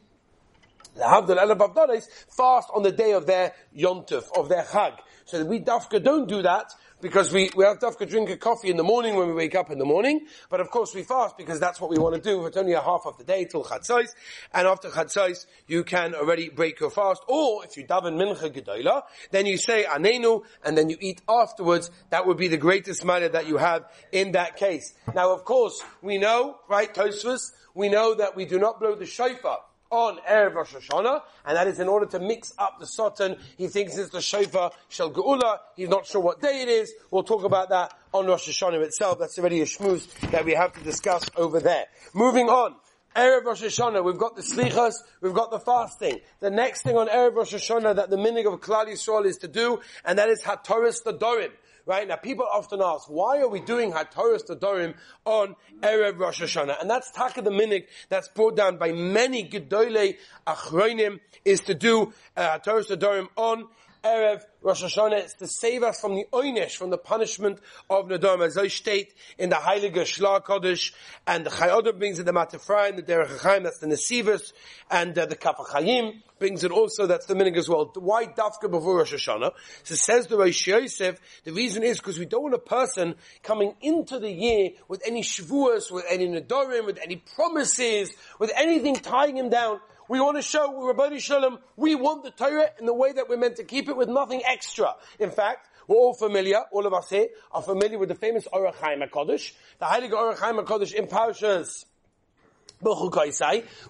the 0.95 1.03
Havdal 1.03 1.39
Elab 1.39 2.03
fast 2.37 2.69
on 2.75 2.83
the 2.83 2.93
day 2.93 3.13
of 3.13 3.27
their 3.27 3.53
yontif, 3.77 4.25
of 4.37 4.49
their 4.49 4.65
chag. 4.65 4.99
So 5.25 5.45
we 5.45 5.61
dafka 5.61 6.03
don't 6.03 6.29
do 6.29 6.43
that, 6.43 6.73
because 7.05 7.31
we, 7.31 7.51
we 7.55 7.65
have 7.67 7.79
to 7.79 8.07
drink 8.07 8.31
a 8.31 8.37
coffee 8.39 8.71
in 8.71 8.79
the 8.79 8.83
morning 8.83 9.15
when 9.15 9.29
we 9.29 9.35
wake 9.35 9.55
up 9.55 9.71
in 9.71 9.77
the 9.77 9.85
morning, 9.85 10.27
but 10.49 10.59
of 10.59 10.71
course 10.71 10.95
we 10.95 11.03
fast 11.03 11.37
because 11.37 11.61
that's 11.61 11.79
what 11.79 11.91
we 11.91 11.99
want 11.99 12.15
to 12.15 12.21
do. 12.21 12.47
It's 12.47 12.57
only 12.57 12.73
a 12.73 12.81
half 12.81 13.03
of 13.05 13.19
the 13.19 13.25
day 13.25 13.45
till 13.45 13.63
Chatzais, 13.63 14.09
and 14.55 14.67
after 14.67 14.89
Chatzais 14.89 15.45
you 15.67 15.85
can 15.85 16.15
already 16.15 16.49
break 16.49 16.81
your 16.81 16.89
fast, 16.89 17.23
or 17.29 17.63
if 17.63 17.77
you 17.77 17.87
daven 17.87 18.17
Mincha 18.17 18.51
Gedola, 18.51 19.03
then 19.33 19.45
you 19.45 19.59
say 19.59 19.85
Anenu, 19.85 20.45
and 20.65 20.79
then 20.79 20.89
you 20.89 20.97
eat 20.99 21.21
afterwards. 21.29 21.91
That 22.09 22.27
would 22.27 22.39
be 22.39 22.49
the 22.49 22.57
greatest 22.57 23.05
manner 23.05 23.29
that 23.29 23.47
you 23.47 23.59
have 23.59 23.85
in 24.11 24.33
that 24.33 24.57
case. 24.57 24.95
Now 25.15 25.35
of 25.35 25.45
course, 25.45 25.85
we 26.01 26.17
know, 26.17 26.57
right, 26.71 26.93
Tosfos, 26.93 27.53
we 27.75 27.91
know 27.91 28.15
that 28.15 28.35
we 28.35 28.47
do 28.47 28.59
not 28.59 28.81
blow 28.81 28.95
the 28.95 29.05
shofar 29.05 29.59
on 29.95 30.19
Erev 30.29 30.55
Rosh 30.55 30.75
Hashanah, 30.75 31.23
and 31.47 31.57
that 31.57 31.69
is 31.69 31.79
in 31.79 31.89
order 31.89 32.07
to 32.07 32.19
mix 32.19 32.53
up 32.59 32.81
the 32.81 32.87
Satan. 32.87 33.37
He 33.57 33.69
thinks 33.69 33.97
it's 33.97 34.11
the 34.11 34.21
Shofar 34.21 34.73
Shel 34.89 35.13
Geula. 35.13 35.59
He's 35.77 35.89
not 35.89 36.07
sure 36.07 36.21
what 36.21 36.43
day 36.43 36.63
it 36.63 36.69
is. 36.69 36.93
We'll 37.13 37.23
talk 37.23 37.45
about 37.45 37.69
that 37.69 37.95
on 38.13 38.27
Rosh 38.27 38.49
Hashanah 38.49 38.83
itself. 38.83 39.21
That's 39.21 39.39
already 39.39 39.61
a 39.61 39.67
shmooze 39.67 40.09
that 40.33 40.45
we 40.45 40.55
have 40.55 40.73
to 40.73 40.81
discuss 40.81 41.25
over 41.37 41.61
there. 41.61 41.87
Moving 42.13 42.49
on. 42.49 42.75
Erev 43.15 43.45
Rosh 43.45 43.63
Hashanah, 43.63 44.05
we've 44.05 44.19
got 44.19 44.35
the 44.35 44.43
slichas, 44.43 44.95
we've 45.21 45.35
got 45.35 45.53
the 45.53 45.61
fasting. 45.61 46.19
The 46.41 46.51
next 46.51 46.83
thing 46.83 46.97
on 46.97 47.07
Erev 47.07 47.37
Rosh 47.37 47.55
Hashanah 47.55 47.95
that 47.95 48.11
the 48.11 48.17
minig 48.17 48.53
of 48.53 48.61
Klal 48.61 48.89
Yisrael 48.89 49.25
is 49.25 49.37
to 49.39 49.49
do, 49.49 49.81
and 50.05 50.19
that 50.19 50.29
is 50.29 50.43
Hatoris 50.43 51.05
the 51.05 51.15
Dorim. 51.15 51.53
Right? 51.87 52.09
Now 52.09 52.17
people 52.17 52.47
often 52.51 52.81
ask, 52.83 53.11
why 53.11 53.41
are 53.41 53.49
we 53.49 53.61
doing 53.61 53.93
HaTorah 53.93 54.59
Dorim 54.59 54.95
on 55.27 55.55
Erev 55.81 56.19
Rosh 56.19 56.43
Hashanah? 56.43 56.81
And 56.81 56.89
that's 56.89 57.11
Taka 57.11 57.43
the 57.43 57.51
Minik 57.51 57.87
that's 58.09 58.29
brought 58.29 58.57
down 58.57 58.79
by 58.79 58.93
many 58.93 59.47
Gedolei 59.49 60.17
Achroinim 60.47 61.21
is 61.45 61.61
to 61.63 61.75
do 61.75 62.15
uh, 62.37 62.59
HaTorah 62.59 62.97
Dorim 62.97 63.29
on 63.37 63.69
Erev 64.05 64.43
Rosh 64.61 64.85
Hashanah, 64.85 65.19
it's 65.19 65.35
to 65.35 65.47
save 65.47 65.83
us 65.83 65.99
from 65.99 66.15
the 66.15 66.27
oinish, 66.31 66.77
from 66.77 66.91
the 66.91 66.99
punishment 66.99 67.59
of 67.89 68.07
Nadom, 68.07 68.45
as 68.45 68.59
I 68.59 68.69
state 68.69 69.15
in 69.39 69.49
the 69.49 69.57
Heilige 69.57 69.95
Shla 69.95 70.43
Kodesh, 70.45 70.93
and 71.27 71.47
the 71.47 71.51
Chayodah 71.51 71.99
brings 71.99 72.19
in 72.19 72.27
the 72.27 72.33
Mateh 72.33 72.57
Ephraim, 72.57 72.97
the 72.97 73.03
Derech 73.03 73.39
HaChaim, 73.39 73.63
that's 73.63 73.79
the 73.79 73.87
Nesivus, 73.87 74.53
and 74.91 75.19
uh, 75.19 75.25
the 75.25 75.37
Kaf 75.37 75.57
HaChaim 75.57 76.21
brings 76.39 76.65
it 76.65 76.71
also, 76.71 77.07
that's 77.07 77.25
the 77.25 77.35
minig 77.35 77.57
as 77.57 77.69
well. 77.69 77.91
Why 77.95 78.27
Dafka 78.27 78.71
before 78.71 78.99
Rosh 78.99 79.15
Hashanah? 79.15 79.53
So 79.85 79.95
says 79.95 80.27
the 80.27 80.37
Rosh 80.37 80.67
Yosef, 80.67 81.19
the 81.45 81.53
reason 81.53 81.83
is 81.83 81.99
because 81.99 82.19
we 82.19 82.27
don't 82.27 82.43
want 82.43 82.55
a 82.55 82.59
person 82.59 83.15
coming 83.43 83.75
into 83.81 84.19
the 84.19 84.31
year 84.31 84.71
with 84.87 85.03
any 85.07 85.23
Shavuos, 85.23 85.91
with 85.91 86.05
any 86.11 86.29
Nadorim, 86.29 86.85
with 86.85 86.99
any 87.03 87.17
promises, 87.17 88.13
with 88.39 88.53
anything 88.55 88.97
tying 88.97 89.39
him 89.39 89.49
down. 89.49 89.81
We 90.09 90.21
want 90.21 90.37
to 90.37 90.43
show 90.43 90.87
Rabbi 90.87 91.19
Shalom, 91.19 91.59
we 91.77 91.95
want 91.95 92.25
the 92.25 92.31
Torah 92.31 92.71
in 92.79 92.87
the 92.87 92.95
way 92.95 93.13
that 93.13 93.29
we're 93.29 93.39
meant 93.39 93.57
to 93.57 93.65
keep 93.65 93.89
it 93.89 93.97
with 93.97 94.09
nothing 94.09 94.43
extra. 94.45 94.95
In 95.19 95.31
fact, 95.31 95.69
we're 95.87 95.97
all 95.97 96.15
familiar, 96.15 96.61
all 96.73 96.87
of 96.87 96.93
us 96.93 97.11
here 97.11 97.29
are 97.53 97.63
familiar 97.63 97.99
with 97.99 98.09
the 98.09 98.15
famous 98.15 98.47
Ohr 98.53 98.71
HaChaim 98.73 99.09
HaKadosh, 99.09 99.53
the 99.79 99.87
Heilige 99.87 100.13
Ohr 100.13 100.35
HaChaim 100.35 100.65
HaKadosh 100.65 100.95
in 100.95 101.07
Parshas 101.07 101.85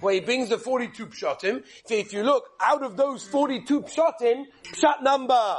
where 0.00 0.14
he 0.14 0.20
brings 0.20 0.48
the 0.48 0.58
42 0.58 1.06
pshatim. 1.06 1.64
So 1.84 1.94
if 1.94 2.12
you 2.12 2.22
look, 2.22 2.44
out 2.60 2.82
of 2.82 2.96
those 2.96 3.24
42 3.24 3.82
pshatim, 3.82 4.44
pshat 4.62 5.02
number 5.02 5.56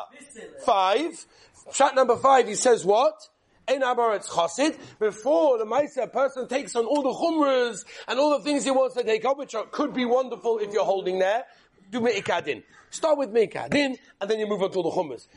5, 0.66 1.26
pshat 1.70 1.96
number 1.96 2.16
5, 2.16 2.48
he 2.48 2.56
says 2.56 2.86
what? 2.86 3.28
Ein 3.68 3.82
Abaretz 3.82 4.28
Chosid, 4.28 4.78
before 5.00 5.58
the 5.58 5.66
Maisa 5.66 6.12
person 6.12 6.48
takes 6.48 6.76
on 6.76 6.86
all 6.86 7.02
the 7.02 7.10
chumras 7.10 7.84
and 8.08 8.20
all 8.20 8.38
the 8.38 8.44
things 8.44 8.64
he 8.64 8.72
wants 8.72 8.96
to 8.96 9.04
take 9.04 9.26
up, 9.26 9.38
which 9.38 9.56
are, 9.56 9.66
could 9.66 9.94
be 9.94 10.06
wonderful 10.06 10.60
if 10.60 10.72
you're 10.72 10.86
holding 10.86 11.20
there, 11.20 11.46
do 11.92 12.00
Me'ikadin. 12.00 12.64
Start 12.92 13.18
with 13.18 13.32
Me'ikadin, 13.32 13.98
and 14.22 14.30
then 14.30 14.40
you 14.40 14.48
move 14.48 14.62
on 14.62 14.72
to 14.72 14.84
the 14.84 14.92
chumras. 14.92 15.28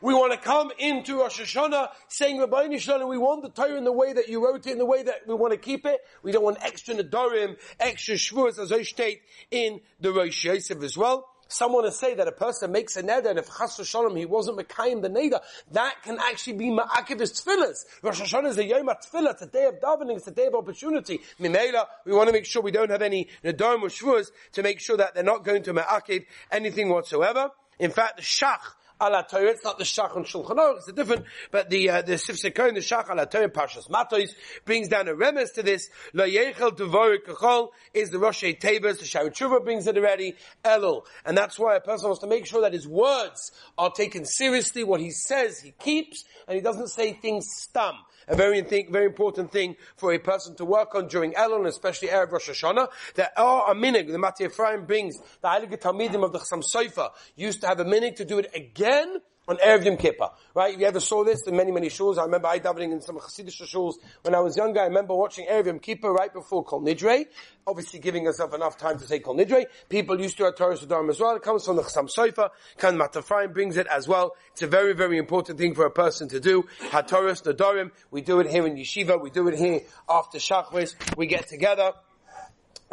We 0.00 0.12
want 0.12 0.32
to 0.32 0.38
come 0.38 0.70
into 0.78 1.20
Rosh 1.20 1.40
Hashanah 1.40 1.88
saying 2.08 2.38
Rabbi 2.38 2.76
Shalom, 2.76 3.08
we 3.08 3.16
want 3.16 3.42
the 3.42 3.48
Torah 3.48 3.78
in 3.78 3.84
the 3.84 3.92
way 3.92 4.12
that 4.12 4.28
you 4.28 4.44
wrote 4.44 4.66
it, 4.66 4.72
in 4.72 4.78
the 4.78 4.84
way 4.84 5.02
that 5.02 5.26
we 5.26 5.34
want 5.34 5.52
to 5.52 5.58
keep 5.58 5.86
it. 5.86 6.00
We 6.22 6.30
don't 6.30 6.44
want 6.44 6.58
extra 6.60 6.94
Nadarim, 6.94 7.56
extra 7.80 8.16
Shavuos, 8.16 8.58
as 8.58 8.70
I 8.70 8.82
state 8.82 9.22
in 9.50 9.80
the 10.00 10.12
Rosh 10.12 10.44
Yosef 10.44 10.82
as 10.82 10.98
well. 10.98 11.26
Some 11.48 11.72
want 11.72 11.86
to 11.86 11.92
say 11.92 12.14
that 12.14 12.26
a 12.26 12.32
person 12.32 12.72
makes 12.72 12.96
a 12.96 13.02
neder 13.02 13.26
and 13.26 13.38
if 13.38 13.46
chas 13.46 13.80
shalom 13.86 14.16
he 14.16 14.26
wasn't 14.26 14.58
mekayim 14.58 15.02
the 15.02 15.10
neder, 15.10 15.40
that 15.72 15.94
can 16.02 16.18
actually 16.18 16.54
be 16.54 16.70
ma'akiv 16.70 17.20
his 17.20 17.32
tefillahs. 17.32 17.84
Rosh 18.02 18.20
Hashanah 18.20 18.48
is 18.48 18.58
a 18.58 18.64
yom 18.64 18.86
tefillah, 18.86 19.32
it's 19.32 19.42
a 19.42 19.46
day 19.46 19.66
of 19.66 19.80
davening, 19.80 20.16
it's 20.16 20.26
a 20.26 20.32
day 20.32 20.46
of 20.46 20.54
opportunity. 20.54 21.20
Mimela, 21.40 21.86
we 22.04 22.12
want 22.12 22.28
to 22.28 22.32
make 22.32 22.46
sure 22.46 22.62
we 22.62 22.70
don't 22.70 22.90
have 22.90 23.02
any 23.02 23.28
nedarim 23.44 23.82
or 23.82 23.88
shvuas 23.88 24.30
to 24.52 24.62
make 24.62 24.80
sure 24.80 24.96
that 24.96 25.14
they're 25.14 25.22
not 25.22 25.44
going 25.44 25.62
to 25.62 25.74
ma'akiv 25.74 26.24
anything 26.50 26.88
whatsoever. 26.88 27.50
In 27.78 27.90
fact, 27.90 28.16
the 28.16 28.22
shach 28.22 28.60
ala 29.00 29.26
Torah. 29.28 29.50
It's 29.50 29.64
not 29.64 29.78
the 29.78 29.84
Shach 29.84 30.16
on 30.16 30.24
Shulchan 30.24 30.56
Aruch, 30.56 30.78
it's 30.78 30.88
a 30.88 30.92
different, 30.92 31.24
but 31.50 31.70
the, 31.70 31.90
uh, 31.90 32.02
the 32.02 32.14
Sifsei 32.14 32.54
Kohen, 32.54 32.74
the 32.74 32.80
Shach 32.80 33.10
ala 33.10 33.26
Torah, 33.26 33.48
Parshas 33.48 33.88
Matos, 33.90 34.34
brings 34.64 34.88
down 34.88 35.08
a 35.08 35.14
remes 35.14 35.52
to 35.54 35.62
this. 35.62 35.88
Lo 36.12 36.26
Yechel 36.26 36.76
Devorik 36.76 37.24
Kachol 37.26 37.68
is 37.92 38.10
the 38.10 38.18
Rosh 38.18 38.44
Tevas, 38.44 38.98
the 38.98 39.04
Shari 39.04 39.30
brings 39.60 39.86
it 39.86 39.96
already, 39.96 40.34
Elul. 40.64 41.04
And 41.24 41.36
that's 41.36 41.58
why 41.58 41.76
a 41.76 41.80
person 41.80 42.08
wants 42.08 42.20
to 42.20 42.26
make 42.26 42.46
sure 42.46 42.60
that 42.62 42.72
his 42.72 42.86
words 42.86 43.52
are 43.78 43.90
taken 43.90 44.24
seriously, 44.24 44.84
what 44.84 45.00
he 45.00 45.10
says 45.10 45.60
he 45.60 45.72
keeps, 45.72 46.24
and 46.46 46.56
he 46.56 46.62
doesn't 46.62 46.88
say 46.88 47.12
things 47.12 47.46
stum 47.60 47.94
a 48.28 48.36
very, 48.36 48.60
very 48.60 49.06
important 49.06 49.52
thing 49.52 49.76
for 49.96 50.12
a 50.12 50.18
person 50.18 50.54
to 50.56 50.64
work 50.64 50.94
on 50.94 51.08
during 51.08 51.32
Elul, 51.32 51.66
especially 51.66 52.08
Erev 52.08 52.32
Rosh 52.32 52.50
Hashanah. 52.50 52.88
There 53.14 53.30
are 53.36 53.70
a 53.70 53.74
minig, 53.74 54.10
the 54.10 54.18
Mateh 54.18 54.46
Ephraim 54.46 54.86
brings, 54.86 55.16
the 55.40 55.48
Heilige 55.48 55.80
Talmidim 55.80 56.24
of 56.24 56.32
the 56.32 56.38
Chassam 56.38 56.62
Sofer 56.62 57.10
used 57.36 57.60
to 57.60 57.66
have 57.66 57.80
a 57.80 57.84
minig 57.84 58.16
to 58.16 58.24
do 58.24 58.38
it 58.38 58.50
again 58.54 59.20
on 59.48 59.56
Erev 59.56 59.84
Yom 59.84 59.96
Kippur. 59.96 60.30
Right? 60.54 60.78
You 60.78 60.86
ever 60.86 61.00
saw 61.00 61.24
this 61.24 61.46
in 61.46 61.56
many, 61.56 61.72
many 61.72 61.88
shuls? 61.88 62.18
I 62.18 62.24
remember 62.24 62.48
I 62.48 62.58
davening 62.58 62.92
in 62.92 63.00
some 63.00 63.18
Hasidic 63.18 63.50
shuls 63.66 63.94
when 64.22 64.34
I 64.34 64.40
was 64.40 64.56
younger. 64.56 64.80
I 64.80 64.84
remember 64.84 65.14
watching 65.14 65.46
Erev 65.46 65.66
Yom 65.66 65.78
Kippur 65.78 66.12
right 66.12 66.32
before 66.32 66.64
Kol 66.64 66.82
Nidre. 66.82 67.26
Obviously 67.66 67.98
giving 68.00 68.24
yourself 68.24 68.54
enough 68.54 68.76
time 68.76 68.98
to 68.98 69.06
say 69.06 69.18
Kol 69.18 69.36
Nidre. 69.36 69.64
People 69.88 70.20
used 70.20 70.36
to 70.38 70.44
have 70.44 70.56
Torah 70.56 70.76
Sodom 70.76 71.10
as 71.10 71.20
well. 71.20 71.36
It 71.36 71.42
comes 71.42 71.64
from 71.64 71.76
the 71.76 71.82
Chassam 71.82 72.08
Sofer. 72.14 72.50
Kan 72.78 72.96
Mateh 72.96 73.18
Ephraim 73.18 73.52
brings 73.52 73.76
it 73.76 73.86
as 73.86 74.06
well. 74.06 74.36
It's 74.52 74.62
a 74.62 74.66
very, 74.66 74.94
very 74.94 75.18
important 75.18 75.58
thing 75.58 75.74
for 75.74 75.86
a 75.86 75.90
person 75.90 76.28
to 76.28 76.40
do. 76.40 76.64
HaTorah 76.90 77.42
Nadorim. 77.42 77.90
We 78.10 78.20
do 78.20 78.40
it 78.40 78.48
here 78.48 78.66
in 78.66 78.76
Yeshiva. 78.76 79.20
We 79.20 79.30
do 79.30 79.48
it 79.48 79.58
here 79.58 79.80
after 80.08 80.38
Shachris. 80.38 80.94
We 81.16 81.26
get 81.26 81.48
together. 81.48 81.92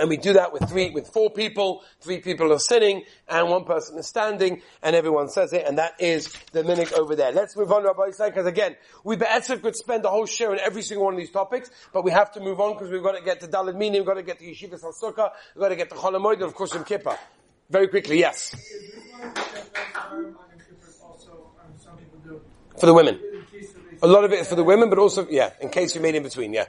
And 0.01 0.09
we 0.09 0.17
do 0.17 0.33
that 0.33 0.51
with 0.51 0.67
three, 0.67 0.89
with 0.89 1.09
four 1.09 1.29
people, 1.29 1.83
three 1.99 2.21
people 2.21 2.51
are 2.51 2.57
sitting, 2.57 3.03
and 3.29 3.49
one 3.49 3.65
person 3.65 3.99
is 3.99 4.07
standing, 4.07 4.63
and 4.81 4.95
everyone 4.95 5.29
says 5.29 5.53
it, 5.53 5.63
and 5.67 5.77
that 5.77 5.93
is 6.01 6.35
the 6.53 6.63
minute 6.63 6.91
over 6.93 7.15
there. 7.15 7.31
Let's 7.31 7.55
move 7.55 7.71
on, 7.71 7.83
Rabbi 7.83 8.09
Isai, 8.09 8.29
because 8.29 8.47
again, 8.47 8.75
we 9.03 9.15
Be'etzef 9.15 9.61
could 9.61 9.75
spend 9.75 10.03
the 10.03 10.09
whole 10.09 10.25
share 10.25 10.49
on 10.49 10.57
every 10.57 10.81
single 10.81 11.05
one 11.05 11.13
of 11.13 11.19
these 11.19 11.29
topics, 11.29 11.69
but 11.93 12.03
we 12.03 12.09
have 12.09 12.31
to 12.31 12.39
move 12.39 12.59
on 12.59 12.73
because 12.73 12.89
we've 12.89 13.03
got 13.03 13.15
to 13.15 13.23
get 13.23 13.41
to 13.41 13.47
Dalit 13.47 13.75
Mini, 13.75 13.99
we've 13.99 14.07
got 14.07 14.15
to 14.15 14.23
get 14.23 14.39
to 14.39 14.45
Yeshiva 14.45 14.81
Sukkah, 14.81 15.33
we've 15.53 15.61
got 15.61 15.69
to 15.69 15.75
get 15.75 15.89
to 15.89 15.95
Cholamoid, 15.95 16.33
and 16.33 16.43
of 16.45 16.55
course 16.55 16.73
in 16.73 16.83
Kippur. 16.83 17.15
Very 17.69 17.87
quickly, 17.87 18.17
yes. 18.17 18.55
For 22.79 22.87
the 22.87 22.93
women. 22.95 23.19
A 24.01 24.07
lot 24.07 24.23
of 24.23 24.31
it 24.33 24.39
is 24.39 24.47
for 24.47 24.55
the 24.55 24.63
women, 24.63 24.89
but 24.89 24.97
also, 24.97 25.27
yeah, 25.29 25.51
in 25.61 25.69
case 25.69 25.93
you 25.93 26.01
made 26.01 26.15
in 26.15 26.23
between, 26.23 26.53
yeah. 26.53 26.65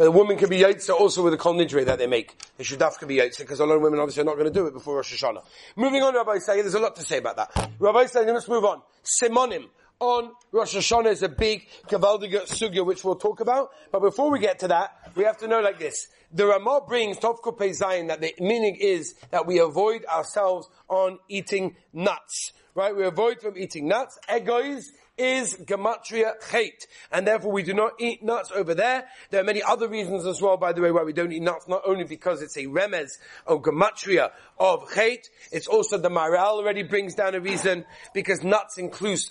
But 0.00 0.04
the 0.04 0.12
woman 0.12 0.38
can 0.38 0.48
be 0.48 0.60
Yotze 0.60 0.88
also 0.88 1.22
with 1.22 1.34
the 1.34 1.36
Kol 1.36 1.52
Nidre 1.52 1.84
that 1.84 1.98
they 1.98 2.06
make. 2.06 2.34
The 2.56 2.64
Shudaf 2.64 2.98
can 2.98 3.06
be 3.06 3.18
Yotze, 3.18 3.40
because 3.40 3.60
a 3.60 3.66
lot 3.66 3.74
of 3.74 3.82
women 3.82 4.00
obviously 4.00 4.22
are 4.22 4.24
not 4.24 4.36
going 4.36 4.46
to 4.46 4.50
do 4.50 4.66
it 4.66 4.72
before 4.72 4.96
Rosh 4.96 5.22
Hashanah. 5.22 5.44
Moving 5.76 6.02
on, 6.02 6.14
Rabbi 6.14 6.38
Say, 6.38 6.62
there's 6.62 6.72
a 6.72 6.78
lot 6.78 6.96
to 6.96 7.02
say 7.02 7.18
about 7.18 7.36
that. 7.36 7.70
Rabbi 7.78 8.06
Say, 8.06 8.24
let's 8.24 8.48
move 8.48 8.64
on. 8.64 8.80
Simonim 9.04 9.66
on 9.98 10.32
Rosh 10.52 10.74
Hashanah 10.74 11.10
is 11.10 11.22
a 11.22 11.28
big 11.28 11.68
Kavaldiga 11.86 12.48
Sugya, 12.48 12.82
which 12.82 13.04
we'll 13.04 13.16
talk 13.16 13.40
about. 13.40 13.72
But 13.92 14.00
before 14.00 14.30
we 14.30 14.38
get 14.38 14.60
to 14.60 14.68
that, 14.68 15.12
we 15.16 15.24
have 15.24 15.36
to 15.36 15.48
know 15.48 15.60
like 15.60 15.78
this. 15.78 16.08
The 16.32 16.46
Ramah 16.46 16.80
brings 16.88 17.18
Tovko 17.18 17.74
Zion 17.74 18.06
that 18.06 18.22
the 18.22 18.32
meaning 18.40 18.76
is 18.76 19.16
that 19.32 19.46
we 19.46 19.58
avoid 19.58 20.06
ourselves 20.06 20.66
on 20.88 21.18
eating 21.28 21.76
nuts. 21.92 22.54
Right? 22.74 22.96
We 22.96 23.04
avoid 23.04 23.42
from 23.42 23.58
eating 23.58 23.88
nuts. 23.88 24.18
Egois 24.30 24.86
is 25.20 25.56
gematria 25.58 26.32
chait, 26.50 26.86
and 27.12 27.26
therefore 27.26 27.52
we 27.52 27.62
do 27.62 27.74
not 27.74 27.92
eat 28.00 28.22
nuts 28.22 28.50
over 28.54 28.74
there. 28.74 29.06
There 29.30 29.40
are 29.40 29.44
many 29.44 29.62
other 29.62 29.86
reasons 29.88 30.26
as 30.26 30.40
well, 30.40 30.56
by 30.56 30.72
the 30.72 30.80
way, 30.80 30.90
why 30.90 31.02
we 31.04 31.12
don't 31.12 31.30
eat 31.32 31.42
nuts. 31.42 31.68
Not 31.68 31.82
only 31.86 32.04
because 32.04 32.40
it's 32.40 32.56
a 32.56 32.64
remez 32.64 33.10
of 33.46 33.60
gematria 33.62 34.30
of 34.58 34.88
chait, 34.90 35.28
it's 35.52 35.66
also 35.66 35.98
the 35.98 36.08
Maharil 36.08 36.58
already 36.58 36.82
brings 36.82 37.14
down 37.14 37.34
a 37.34 37.40
reason 37.40 37.84
because 38.14 38.42
nuts 38.42 38.78
increase 38.78 39.30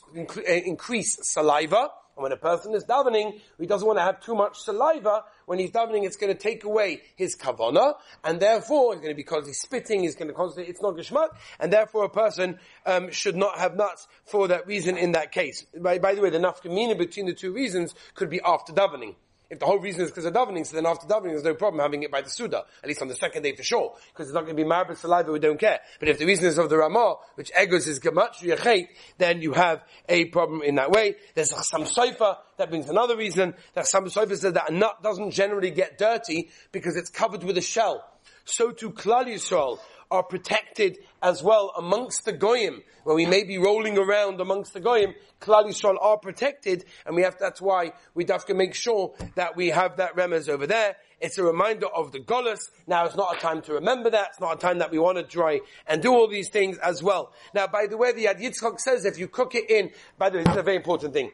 saliva. 1.23 1.89
And 2.19 2.23
when 2.23 2.33
a 2.33 2.37
person 2.37 2.75
is 2.75 2.83
davening, 2.83 3.39
he 3.57 3.65
doesn't 3.65 3.87
want 3.87 3.97
to 3.97 4.03
have 4.03 4.19
too 4.19 4.35
much 4.35 4.59
saliva. 4.59 5.23
When 5.45 5.57
he's 5.57 5.71
davening, 5.71 6.03
it's 6.03 6.17
going 6.17 6.35
to 6.35 6.37
take 6.37 6.65
away 6.65 7.01
his 7.15 7.33
kavana, 7.37 7.93
and 8.25 8.41
therefore, 8.41 8.91
it's 8.91 9.01
going 9.01 9.13
to 9.13 9.15
be 9.15 9.23
constantly 9.23 9.53
spitting, 9.53 10.01
he's 10.03 10.15
going 10.15 10.27
to 10.27 10.33
constantly, 10.33 10.69
it's 10.69 10.81
not 10.81 10.95
geshmak, 10.95 11.29
and 11.61 11.71
therefore 11.71 12.03
a 12.03 12.09
person 12.09 12.59
um, 12.85 13.09
should 13.09 13.37
not 13.37 13.57
have 13.57 13.77
nuts 13.77 14.09
for 14.25 14.49
that 14.49 14.67
reason 14.67 14.97
in 14.97 15.13
that 15.13 15.31
case. 15.31 15.65
By, 15.79 15.97
by 15.99 16.13
the 16.13 16.19
way, 16.19 16.29
the 16.29 16.39
nafkamina 16.39 16.97
between 16.97 17.25
the 17.25 17.33
two 17.33 17.53
reasons 17.53 17.95
could 18.15 18.29
be 18.29 18.41
after 18.43 18.73
davening. 18.73 19.15
If 19.49 19.59
the 19.59 19.65
whole 19.65 19.79
reason 19.79 20.01
is 20.01 20.11
because 20.11 20.25
of 20.25 20.33
davening, 20.33 20.65
so 20.65 20.75
then 20.75 20.85
after 20.85 21.07
davening 21.07 21.29
there's 21.29 21.43
no 21.43 21.55
problem 21.55 21.81
having 21.81 22.03
it 22.03 22.11
by 22.11 22.21
the 22.21 22.29
Suda, 22.29 22.65
at 22.83 22.87
least 22.87 23.01
on 23.01 23.07
the 23.07 23.15
second 23.15 23.41
day 23.41 23.55
for 23.55 23.63
sure, 23.63 23.95
because 24.13 24.27
it's 24.27 24.35
not 24.35 24.41
going 24.41 24.55
to 24.55 24.61
be 24.61 24.67
marble 24.67 24.95
saliva, 24.95 25.31
we 25.31 25.39
don't 25.39 25.59
care. 25.59 25.79
But 25.99 26.09
if 26.09 26.19
the 26.19 26.25
reason 26.25 26.45
is 26.45 26.59
of 26.59 26.69
the 26.69 26.77
Ramah, 26.77 27.15
which 27.33 27.51
egos 27.59 27.87
is 27.87 27.99
gematria 27.99 28.57
chait, 28.57 28.89
then 29.17 29.41
you 29.41 29.53
have 29.53 29.83
a 30.07 30.25
problem 30.25 30.61
in 30.61 30.75
that 30.75 30.91
way. 30.91 31.15
There's 31.33 31.51
some 31.67 31.85
sofa 31.85 32.37
that 32.57 32.69
brings 32.69 32.89
another 32.89 33.17
reason 33.17 33.55
that 33.73 33.87
some 33.87 34.07
sofa 34.09 34.37
says 34.37 34.53
that 34.53 34.69
a 34.69 34.73
nut 34.73 35.01
doesn't 35.01 35.31
generally 35.31 35.71
get 35.71 35.97
dirty 35.97 36.49
because 36.71 36.95
it's 36.95 37.09
covered 37.09 37.43
with 37.43 37.57
a 37.57 37.61
shell. 37.61 38.03
So 38.49 38.71
to 38.71 38.89
Klal 38.91 39.25
Yisrael, 39.25 39.79
are 40.11 40.23
protected 40.23 40.97
as 41.21 41.43
well 41.43 41.71
amongst 41.77 42.25
the 42.25 42.31
goyim, 42.31 42.81
where 43.03 43.15
we 43.15 43.25
may 43.25 43.43
be 43.43 43.57
rolling 43.57 43.97
around 43.97 44.41
amongst 44.41 44.73
the 44.73 44.79
goyim, 44.79 45.13
Klal 45.39 45.65
Yisrael 45.65 45.97
are 46.01 46.17
protected, 46.17 46.85
and 47.05 47.15
we 47.15 47.21
have, 47.21 47.37
that's 47.39 47.61
why 47.61 47.91
we 48.15 48.25
have 48.27 48.45
to 48.45 48.55
make 48.55 48.73
sure 48.73 49.13
that 49.35 49.55
we 49.55 49.67
have 49.67 49.97
that 49.97 50.15
remez 50.15 50.49
over 50.49 50.65
there. 50.65 50.95
It's 51.21 51.37
a 51.37 51.43
reminder 51.43 51.87
of 51.87 52.11
the 52.11 52.19
Golas. 52.19 52.59
Now 52.87 53.05
it's 53.05 53.15
not 53.15 53.35
a 53.35 53.39
time 53.39 53.61
to 53.63 53.73
remember 53.73 54.09
that. 54.09 54.29
It's 54.29 54.39
not 54.39 54.55
a 54.55 54.57
time 54.57 54.79
that 54.79 54.89
we 54.89 54.99
want 54.99 55.17
to 55.17 55.23
try 55.23 55.59
and 55.85 56.01
do 56.01 56.13
all 56.13 56.29
these 56.29 56.49
things 56.49 56.77
as 56.79 57.03
well. 57.03 57.33
Now, 57.53 57.67
by 57.67 57.87
the 57.87 57.97
way, 57.97 58.13
the 58.13 58.25
Yad 58.25 58.41
Yitzchak 58.41 58.79
says 58.79 59.05
if 59.05 59.19
you 59.19 59.27
cook 59.27 59.53
it 59.53 59.69
in, 59.69 59.91
by 60.17 60.29
the 60.29 60.37
way, 60.37 60.43
this 60.45 60.53
is 60.53 60.59
a 60.59 60.63
very 60.63 60.77
important 60.77 61.13
thing. 61.13 61.31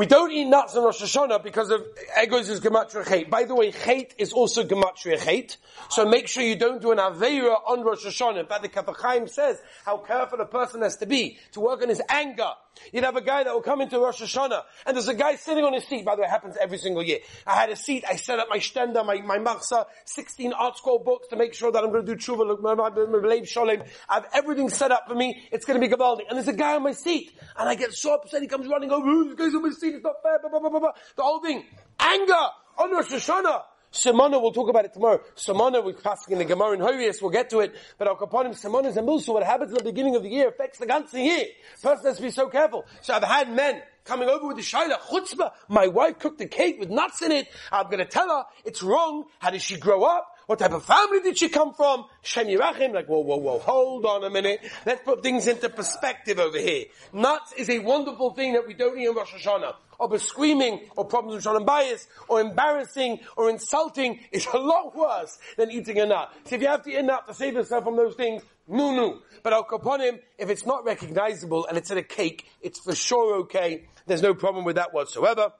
We 0.00 0.06
don't 0.06 0.32
eat 0.32 0.46
nuts 0.46 0.74
on 0.76 0.84
Rosh 0.84 1.02
Hashanah 1.02 1.42
because 1.42 1.68
of 1.68 1.86
egos 2.22 2.48
is 2.48 2.62
gematria 2.62 3.04
chait. 3.04 3.28
By 3.28 3.44
the 3.44 3.54
way, 3.54 3.70
chait 3.70 4.12
is 4.16 4.32
also 4.32 4.64
gematria 4.64 5.18
chait. 5.18 5.58
So 5.90 6.06
make 6.06 6.26
sure 6.26 6.42
you 6.42 6.56
don't 6.56 6.80
do 6.80 6.92
an 6.92 6.96
aveira 6.96 7.60
on 7.68 7.82
Rosh 7.82 8.06
Hashanah. 8.06 8.48
But 8.48 8.62
the 8.62 8.70
Kaf 8.70 8.86
HaChaim 8.86 9.28
says 9.28 9.60
how 9.84 9.98
careful 9.98 10.40
a 10.40 10.46
person 10.46 10.80
has 10.80 10.96
to 10.96 11.06
be 11.06 11.36
to 11.52 11.60
work 11.60 11.82
on 11.82 11.90
his 11.90 12.00
anger. 12.08 12.48
You'd 12.92 13.04
have 13.04 13.16
a 13.16 13.20
guy 13.20 13.44
that 13.44 13.52
will 13.52 13.62
come 13.62 13.80
into 13.80 13.98
Rosh 13.98 14.22
Hashanah, 14.22 14.62
and 14.86 14.96
there's 14.96 15.08
a 15.08 15.14
guy 15.14 15.36
sitting 15.36 15.64
on 15.64 15.72
his 15.72 15.84
seat. 15.84 16.04
By 16.04 16.16
the 16.16 16.22
way, 16.22 16.26
it 16.26 16.30
happens 16.30 16.56
every 16.60 16.78
single 16.78 17.02
year. 17.02 17.18
I 17.46 17.54
had 17.54 17.70
a 17.70 17.76
seat, 17.76 18.04
I 18.08 18.16
set 18.16 18.38
up 18.38 18.48
my 18.48 18.58
stender, 18.58 19.04
my, 19.04 19.20
my 19.22 19.38
machsa, 19.38 19.86
16 20.04 20.52
ArtScroll 20.52 21.04
books 21.04 21.28
to 21.28 21.36
make 21.36 21.54
sure 21.54 21.72
that 21.72 21.82
I'm 21.82 21.90
going 21.90 22.04
to 22.04 22.16
do 22.16 22.20
tshuva, 22.20 22.58
sholem. 22.60 23.86
I 24.08 24.14
have 24.14 24.26
everything 24.32 24.68
set 24.68 24.92
up 24.92 25.04
for 25.08 25.14
me. 25.14 25.42
It's 25.52 25.64
going 25.64 25.80
to 25.80 25.86
be 25.86 25.92
gavaldic. 25.92 26.28
And 26.28 26.36
there's 26.36 26.48
a 26.48 26.52
guy 26.52 26.76
on 26.76 26.82
my 26.82 26.92
seat, 26.92 27.32
and 27.58 27.68
I 27.68 27.74
get 27.74 27.92
so 27.92 28.14
upset, 28.14 28.42
he 28.42 28.48
comes 28.48 28.68
running 28.68 28.90
over, 28.90 29.08
oh, 29.08 29.24
this 29.24 29.34
guy's 29.34 29.54
on 29.54 29.62
my 29.62 29.70
seat, 29.70 29.94
it's 29.94 30.04
not 30.04 30.22
fair, 30.22 30.38
blah, 30.40 30.50
blah, 30.50 30.60
blah, 30.60 30.70
blah, 30.70 30.80
blah. 30.80 30.92
The 31.16 31.22
whole 31.22 31.40
thing. 31.40 31.64
Anger 31.98 32.34
on 32.78 32.92
Rosh 32.92 33.10
Hashanah. 33.12 33.62
Simona, 33.92 34.40
we'll 34.40 34.52
talk 34.52 34.68
about 34.68 34.84
it 34.84 34.92
tomorrow. 34.92 35.20
Simona, 35.34 35.84
we're 35.84 35.94
passing 35.94 36.32
in 36.32 36.38
the 36.38 36.44
Gemara 36.44 36.74
in 36.74 36.80
Horius, 36.80 37.20
we'll 37.20 37.30
get 37.30 37.50
to 37.50 37.60
it. 37.60 37.74
But 37.98 38.06
Al 38.06 38.16
Kaponim, 38.16 38.50
Simona 38.50 38.86
is 38.86 38.96
a 38.96 39.02
milsu. 39.02 39.32
What 39.34 39.42
happens 39.42 39.72
at 39.72 39.78
the 39.78 39.84
beginning 39.84 40.14
of 40.14 40.22
the 40.22 40.28
year 40.28 40.48
affects 40.48 40.78
the 40.78 40.86
ganze 40.86 41.12
year. 41.14 41.46
Person 41.82 42.06
has 42.06 42.16
to 42.16 42.22
be 42.22 42.30
so 42.30 42.48
careful. 42.48 42.86
So 43.02 43.14
I've 43.14 43.24
had 43.24 43.50
men 43.50 43.82
coming 44.04 44.28
over 44.28 44.46
with 44.46 44.56
the 44.56 44.62
shaila, 44.62 44.98
chutzpah, 44.98 45.52
my 45.68 45.88
wife 45.88 46.18
cooked 46.18 46.40
a 46.40 46.46
cake 46.46 46.78
with 46.78 46.88
nuts 46.88 47.22
in 47.22 47.32
it. 47.32 47.48
I'm 47.72 47.90
gonna 47.90 48.04
tell 48.04 48.28
her 48.28 48.44
it's 48.64 48.82
wrong. 48.82 49.24
How 49.38 49.50
did 49.50 49.62
she 49.62 49.76
grow 49.76 50.04
up? 50.04 50.36
What 50.46 50.58
type 50.58 50.72
of 50.72 50.84
family 50.84 51.20
did 51.20 51.38
she 51.38 51.48
come 51.48 51.74
from? 51.74 52.06
Shem 52.22 52.46
Yirachim, 52.48 52.92
like, 52.92 53.06
whoa, 53.06 53.20
whoa, 53.20 53.36
whoa, 53.36 53.58
hold 53.60 54.04
on 54.04 54.24
a 54.24 54.30
minute. 54.30 54.60
Let's 54.84 55.02
put 55.02 55.22
things 55.22 55.46
into 55.46 55.68
perspective 55.68 56.40
over 56.40 56.58
here. 56.58 56.86
Nuts 57.12 57.52
is 57.56 57.70
a 57.70 57.78
wonderful 57.78 58.34
thing 58.34 58.54
that 58.54 58.66
we 58.66 58.74
don't 58.74 58.98
eat 58.98 59.06
in 59.06 59.14
Rosh 59.14 59.32
Hashanah. 59.32 59.74
Or 60.00 60.08
by 60.08 60.16
screaming, 60.16 60.80
or 60.96 61.04
problems 61.04 61.34
with 61.34 61.44
Shalom 61.44 61.66
bias, 61.66 62.08
or 62.26 62.40
embarrassing, 62.40 63.20
or 63.36 63.50
insulting 63.50 64.18
is 64.32 64.46
a 64.52 64.58
lot 64.58 64.96
worse 64.96 65.38
than 65.58 65.70
eating 65.70 65.98
a 66.00 66.06
nut. 66.06 66.32
So 66.44 66.56
if 66.56 66.62
you 66.62 66.68
have 66.68 66.82
to 66.84 66.90
eat 66.90 66.96
a 66.96 67.02
nut 67.02 67.28
to 67.28 67.34
save 67.34 67.52
yourself 67.52 67.84
from 67.84 67.96
those 67.96 68.14
things, 68.14 68.42
no, 68.66 68.94
no. 68.94 69.18
But 69.42 69.52
Al 69.52 69.64
Kaponim, 69.64 70.20
if 70.38 70.48
it's 70.48 70.64
not 70.64 70.86
recognizable 70.86 71.66
and 71.66 71.76
it's 71.76 71.90
in 71.90 71.98
a 71.98 72.02
cake, 72.02 72.46
it's 72.62 72.80
for 72.80 72.94
sure 72.94 73.40
okay. 73.40 73.84
There's 74.06 74.22
no 74.22 74.32
problem 74.32 74.64
with 74.64 74.76
that 74.76 74.94
whatsoever. 74.94 75.52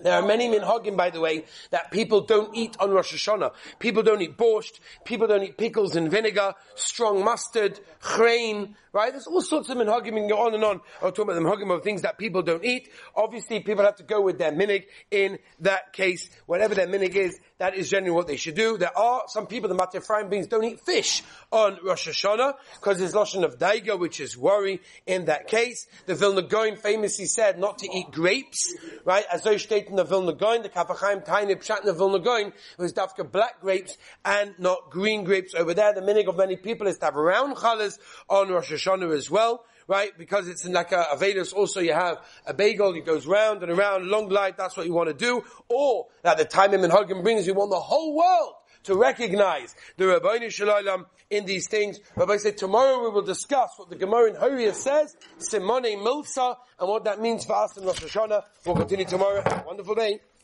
There 0.00 0.12
are 0.12 0.26
many 0.26 0.48
minhagim, 0.48 0.96
by 0.96 1.10
the 1.10 1.20
way, 1.20 1.44
that 1.70 1.90
people 1.92 2.22
don't 2.22 2.54
eat 2.56 2.76
on 2.80 2.90
Rosh 2.90 3.14
Hashanah. 3.14 3.52
People 3.78 4.02
don't 4.02 4.20
eat 4.20 4.36
borscht, 4.36 4.80
people 5.04 5.28
don't 5.28 5.44
eat 5.44 5.56
pickles 5.56 5.94
and 5.94 6.10
vinegar, 6.10 6.54
strong 6.74 7.24
mustard, 7.24 7.78
chrein, 8.00 8.74
right? 8.92 9.12
There's 9.12 9.28
all 9.28 9.40
sorts 9.40 9.68
of 9.68 9.76
minhagim 9.76 10.16
and 10.16 10.28
go 10.28 10.46
on 10.46 10.54
and 10.54 10.64
on. 10.64 10.80
I'm 11.00 11.12
talking 11.12 11.24
about 11.24 11.34
the 11.34 11.40
minhagim 11.40 11.72
of 11.72 11.84
things 11.84 12.02
that 12.02 12.18
people 12.18 12.42
don't 12.42 12.64
eat. 12.64 12.90
Obviously, 13.14 13.60
people 13.60 13.84
have 13.84 13.96
to 13.96 14.02
go 14.02 14.20
with 14.20 14.38
their 14.38 14.52
minig. 14.52 14.86
In 15.12 15.38
that 15.60 15.92
case, 15.92 16.28
whatever 16.46 16.74
their 16.74 16.88
minig 16.88 17.14
is, 17.14 17.38
that 17.58 17.76
is 17.76 17.88
generally 17.88 18.10
what 18.10 18.26
they 18.26 18.36
should 18.36 18.56
do. 18.56 18.76
There 18.76 18.96
are 18.96 19.22
some 19.28 19.46
people, 19.46 19.68
the 19.68 19.76
Mateh 19.76 19.96
Ephraim 19.96 20.28
beings, 20.28 20.48
don't 20.48 20.64
eat 20.64 20.80
fish 20.80 21.22
on 21.52 21.78
Rosh 21.84 22.08
Hashanah 22.08 22.54
because 22.80 22.98
there's 22.98 23.14
lotion 23.14 23.44
of 23.44 23.58
daiga, 23.58 23.98
which 23.98 24.18
is 24.18 24.36
worry 24.36 24.80
in 25.06 25.26
that 25.26 25.46
case. 25.46 25.86
The 26.06 26.16
Vilna 26.16 26.42
Gaon 26.42 26.76
famously 26.76 27.26
said 27.26 27.58
not 27.58 27.78
to 27.78 27.88
eat 27.88 28.10
grapes, 28.10 28.74
right? 29.04 29.24
As 29.32 29.44
though 29.44 29.56
stated 29.56 29.90
in 29.90 29.96
the 29.96 30.04
Vilna 30.04 30.32
Gaon, 30.32 30.62
the 30.62 30.68
Kaf 30.68 30.88
HaChaim 30.88 31.24
tiny 31.24 31.54
pshat 31.54 31.80
in 31.80 31.86
the 31.86 31.94
Vilna 31.94 32.18
Gaon 32.18 32.52
was 32.76 32.92
dafka 32.92 33.30
black 33.30 33.60
grapes 33.60 33.96
and 34.24 34.54
not 34.58 34.90
green 34.90 35.22
grapes 35.22 35.54
over 35.54 35.74
there. 35.74 35.94
The 35.94 36.00
minig 36.00 36.26
of 36.26 36.36
many 36.36 36.56
people 36.56 36.88
is 36.88 36.98
to 36.98 37.04
have 37.04 37.14
round 37.14 37.56
challahs 37.56 37.98
on 38.28 38.48
Rosh 38.48 38.72
Hashanah 38.72 39.14
as 39.14 39.30
well 39.30 39.64
right? 39.88 40.16
Because 40.16 40.48
it's 40.48 40.64
in 40.64 40.72
like 40.72 40.92
a, 40.92 41.06
a 41.12 41.16
Vedas 41.16 41.52
also 41.52 41.80
you 41.80 41.92
have 41.92 42.18
a 42.46 42.54
bagel, 42.54 42.94
it 42.94 43.06
goes 43.06 43.26
round 43.26 43.62
and 43.62 43.70
around, 43.70 44.06
long 44.06 44.28
light, 44.28 44.56
that's 44.56 44.76
what 44.76 44.86
you 44.86 44.94
want 44.94 45.08
to 45.08 45.14
do. 45.14 45.42
Or 45.68 46.06
at 46.24 46.38
the 46.38 46.44
time 46.44 46.74
Ibn 46.74 46.90
Hagim 46.90 47.22
brings, 47.22 47.46
you 47.46 47.54
want 47.54 47.70
the 47.70 47.80
whole 47.80 48.16
world 48.16 48.54
to 48.84 48.96
recognize 48.96 49.74
the 49.96 50.04
Rabbeinu 50.04 50.50
Shalom 50.50 51.06
in 51.30 51.46
these 51.46 51.68
things. 51.68 51.98
Rabbi 52.16 52.36
said 52.36 52.56
tomorrow 52.56 53.02
we 53.02 53.10
will 53.10 53.22
discuss 53.22 53.70
what 53.76 53.88
the 53.88 53.96
Gemara 53.96 54.30
in 54.30 54.36
Hurriya 54.36 54.74
says, 54.74 55.16
Simone 55.38 55.96
Milsa, 56.04 56.56
and 56.78 56.88
what 56.88 57.04
that 57.04 57.20
means 57.20 57.44
for 57.44 57.56
us 57.56 57.76
in 57.76 57.84
Rosh 57.84 58.00
Hashanah. 58.00 58.42
We'll 58.64 58.76
continue 58.76 59.04
tomorrow. 59.04 59.42
Wonderful 59.66 59.94
day. 59.94 60.20